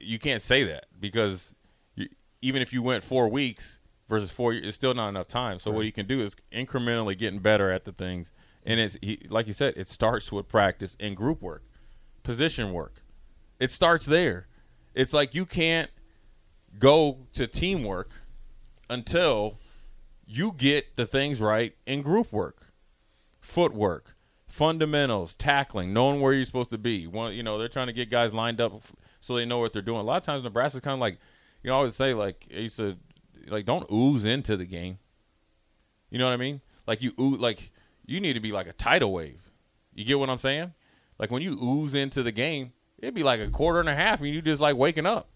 you 0.00 0.18
can't 0.18 0.42
say 0.42 0.64
that 0.64 0.86
because 0.98 1.54
you, 1.94 2.08
even 2.42 2.62
if 2.62 2.72
you 2.72 2.82
went 2.82 3.04
four 3.04 3.28
weeks 3.28 3.78
versus 4.08 4.30
four, 4.30 4.52
years, 4.52 4.66
it's 4.66 4.76
still 4.76 4.94
not 4.94 5.10
enough 5.10 5.28
time. 5.28 5.58
So 5.58 5.70
what 5.70 5.84
you 5.84 5.92
can 5.92 6.06
do 6.06 6.22
is 6.22 6.34
incrementally 6.52 7.16
getting 7.16 7.38
better 7.38 7.70
at 7.70 7.84
the 7.84 7.92
things, 7.92 8.32
and 8.64 8.80
it's 8.80 8.96
he, 9.02 9.26
like 9.28 9.46
you 9.46 9.52
said, 9.52 9.76
it 9.76 9.88
starts 9.88 10.32
with 10.32 10.48
practice 10.48 10.96
and 10.98 11.16
group 11.16 11.42
work, 11.42 11.62
position 12.22 12.72
work. 12.72 13.02
It 13.60 13.70
starts 13.70 14.06
there. 14.06 14.48
It's 14.94 15.12
like 15.12 15.34
you 15.34 15.46
can't 15.46 15.90
go 16.78 17.18
to 17.34 17.46
teamwork 17.46 18.10
until 18.88 19.58
you 20.26 20.52
get 20.52 20.96
the 20.96 21.06
things 21.06 21.40
right 21.40 21.74
in 21.86 22.02
group 22.02 22.32
work, 22.32 22.72
footwork, 23.40 24.16
fundamentals, 24.46 25.34
tackling, 25.34 25.92
knowing 25.92 26.20
where 26.20 26.32
you're 26.32 26.44
supposed 26.44 26.70
to 26.70 26.78
be. 26.78 27.06
One, 27.06 27.34
you 27.34 27.42
know, 27.42 27.58
they're 27.58 27.68
trying 27.68 27.88
to 27.88 27.92
get 27.92 28.10
guys 28.10 28.32
lined 28.32 28.60
up 28.60 28.82
so 29.20 29.36
they 29.36 29.44
know 29.44 29.58
what 29.58 29.72
they're 29.72 29.82
doing. 29.82 30.00
A 30.00 30.04
lot 30.04 30.18
of 30.18 30.24
times, 30.24 30.44
Nebraska's 30.44 30.80
kind 30.80 30.94
of 30.94 31.00
like, 31.00 31.18
you 31.62 31.68
know, 31.68 31.74
I 31.74 31.78
always 31.78 31.96
say 31.96 32.14
like, 32.14 32.46
I 32.54 32.60
used 32.60 32.76
to, 32.76 32.96
like, 33.48 33.66
don't 33.66 33.86
ooze 33.92 34.24
into 34.24 34.56
the 34.56 34.64
game. 34.64 34.98
You 36.10 36.18
know 36.18 36.26
what 36.26 36.34
I 36.34 36.38
mean? 36.38 36.60
Like 36.86 37.02
you 37.02 37.12
ooze, 37.20 37.38
like 37.38 37.70
you 38.04 38.20
need 38.20 38.32
to 38.32 38.40
be 38.40 38.52
like 38.52 38.66
a 38.66 38.72
tidal 38.72 39.12
wave. 39.12 39.40
You 39.94 40.04
get 40.04 40.18
what 40.18 40.28
I'm 40.28 40.38
saying? 40.38 40.74
Like 41.18 41.30
when 41.30 41.42
you 41.42 41.52
ooze 41.52 41.94
into 41.94 42.22
the 42.22 42.32
game, 42.32 42.72
it'd 42.98 43.14
be 43.14 43.22
like 43.22 43.40
a 43.40 43.48
quarter 43.48 43.80
and 43.80 43.88
a 43.88 43.94
half, 43.94 44.20
and 44.20 44.28
you 44.28 44.42
just 44.42 44.60
like 44.60 44.76
waking 44.76 45.06
up. 45.06 45.28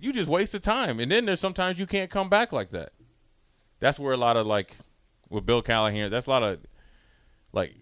You 0.00 0.12
just 0.12 0.28
wasted 0.28 0.62
time, 0.62 1.00
and 1.00 1.10
then 1.10 1.24
there's 1.26 1.40
sometimes 1.40 1.78
you 1.78 1.86
can't 1.86 2.10
come 2.10 2.28
back 2.28 2.52
like 2.52 2.70
that. 2.70 2.92
That's 3.80 3.98
where 3.98 4.12
a 4.12 4.16
lot 4.16 4.36
of 4.36 4.46
like 4.46 4.76
with 5.30 5.46
Bill 5.46 5.62
Callahan. 5.62 6.10
That's 6.10 6.26
a 6.26 6.30
lot 6.30 6.42
of 6.42 6.58
like 7.52 7.74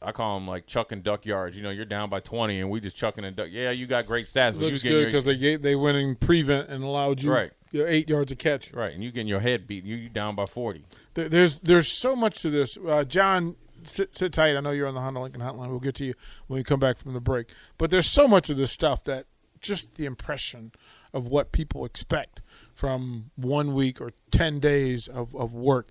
I 0.00 0.12
call 0.12 0.38
them 0.38 0.48
like 0.48 0.66
chuck 0.66 0.92
and 0.92 1.02
duck 1.02 1.24
yards. 1.24 1.56
You 1.56 1.62
know, 1.62 1.70
you're 1.70 1.84
down 1.84 2.10
by 2.10 2.20
20, 2.20 2.60
and 2.60 2.70
we 2.70 2.80
just 2.80 2.96
chucking 2.96 3.24
and 3.24 3.36
duck. 3.36 3.48
Yeah, 3.50 3.70
you 3.70 3.86
got 3.86 4.06
great 4.06 4.26
stats, 4.26 4.52
but 4.52 4.56
Looks 4.62 4.82
you 4.84 4.90
good 4.90 5.06
because 5.06 5.24
they 5.24 5.56
they 5.56 5.76
went 5.76 5.96
in 5.96 6.16
prevent 6.16 6.68
and 6.68 6.82
allowed 6.84 7.22
you 7.22 7.32
Right. 7.32 7.52
you 7.70 7.80
know, 7.80 7.86
eight 7.86 8.08
yards 8.08 8.32
of 8.32 8.38
catch. 8.38 8.72
right, 8.72 8.92
and 8.92 9.02
you 9.02 9.10
getting 9.12 9.28
your 9.28 9.40
head 9.40 9.66
beat. 9.66 9.84
You 9.84 9.96
you 9.96 10.08
down 10.08 10.34
by 10.34 10.46
40. 10.46 10.84
There- 11.14 11.28
There's 11.28 11.58
there's 11.60 11.88
so 11.90 12.16
much 12.16 12.40
to 12.42 12.50
this. 12.50 12.76
Uh, 12.76 13.04
John, 13.04 13.56
sit, 13.84 14.16
sit 14.16 14.32
tight. 14.32 14.56
I 14.56 14.60
know 14.60 14.70
you're 14.72 14.88
on 14.88 14.94
the 14.94 15.00
Honda 15.00 15.20
Lincoln 15.20 15.40
Hotline. 15.42 15.68
We'll 15.70 15.80
get 15.80 15.94
to 15.96 16.04
you 16.04 16.14
when 16.48 16.58
we 16.58 16.64
come 16.64 16.80
back 16.80 16.98
from 16.98 17.12
the 17.14 17.20
break. 17.20 17.48
But 17.78 17.90
there's 17.90 18.08
so 18.10 18.26
much 18.26 18.50
of 18.50 18.56
this 18.56 18.72
stuff 18.72 19.04
that 19.04 19.26
just 19.60 19.94
the 19.94 20.06
impression 20.06 20.72
of 21.12 21.26
what 21.26 21.52
people 21.52 21.84
expect 21.84 22.40
from 22.74 23.30
one 23.36 23.74
week 23.74 24.00
or 24.00 24.12
ten 24.30 24.60
days 24.60 25.08
of, 25.08 25.34
of 25.34 25.54
work. 25.54 25.88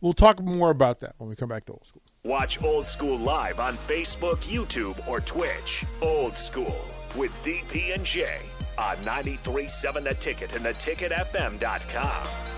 We'll 0.00 0.12
talk 0.12 0.42
more 0.42 0.70
about 0.70 1.00
that 1.00 1.14
when 1.18 1.30
we 1.30 1.36
come 1.36 1.48
back 1.48 1.64
to 1.66 1.72
old 1.72 1.86
school. 1.86 2.02
Watch 2.24 2.62
Old 2.62 2.86
School 2.86 3.18
live 3.18 3.60
on 3.60 3.76
Facebook, 3.88 4.36
YouTube, 4.44 5.06
or 5.08 5.20
Twitch. 5.20 5.84
Old 6.02 6.36
School 6.36 6.84
with 7.16 7.32
DP 7.44 7.94
and 7.94 8.04
J 8.04 8.38
on 8.78 8.96
93.7 8.98 10.04
The 10.04 10.14
Ticket 10.14 10.54
and 10.56 10.64
theticketfm.com. 10.64 12.53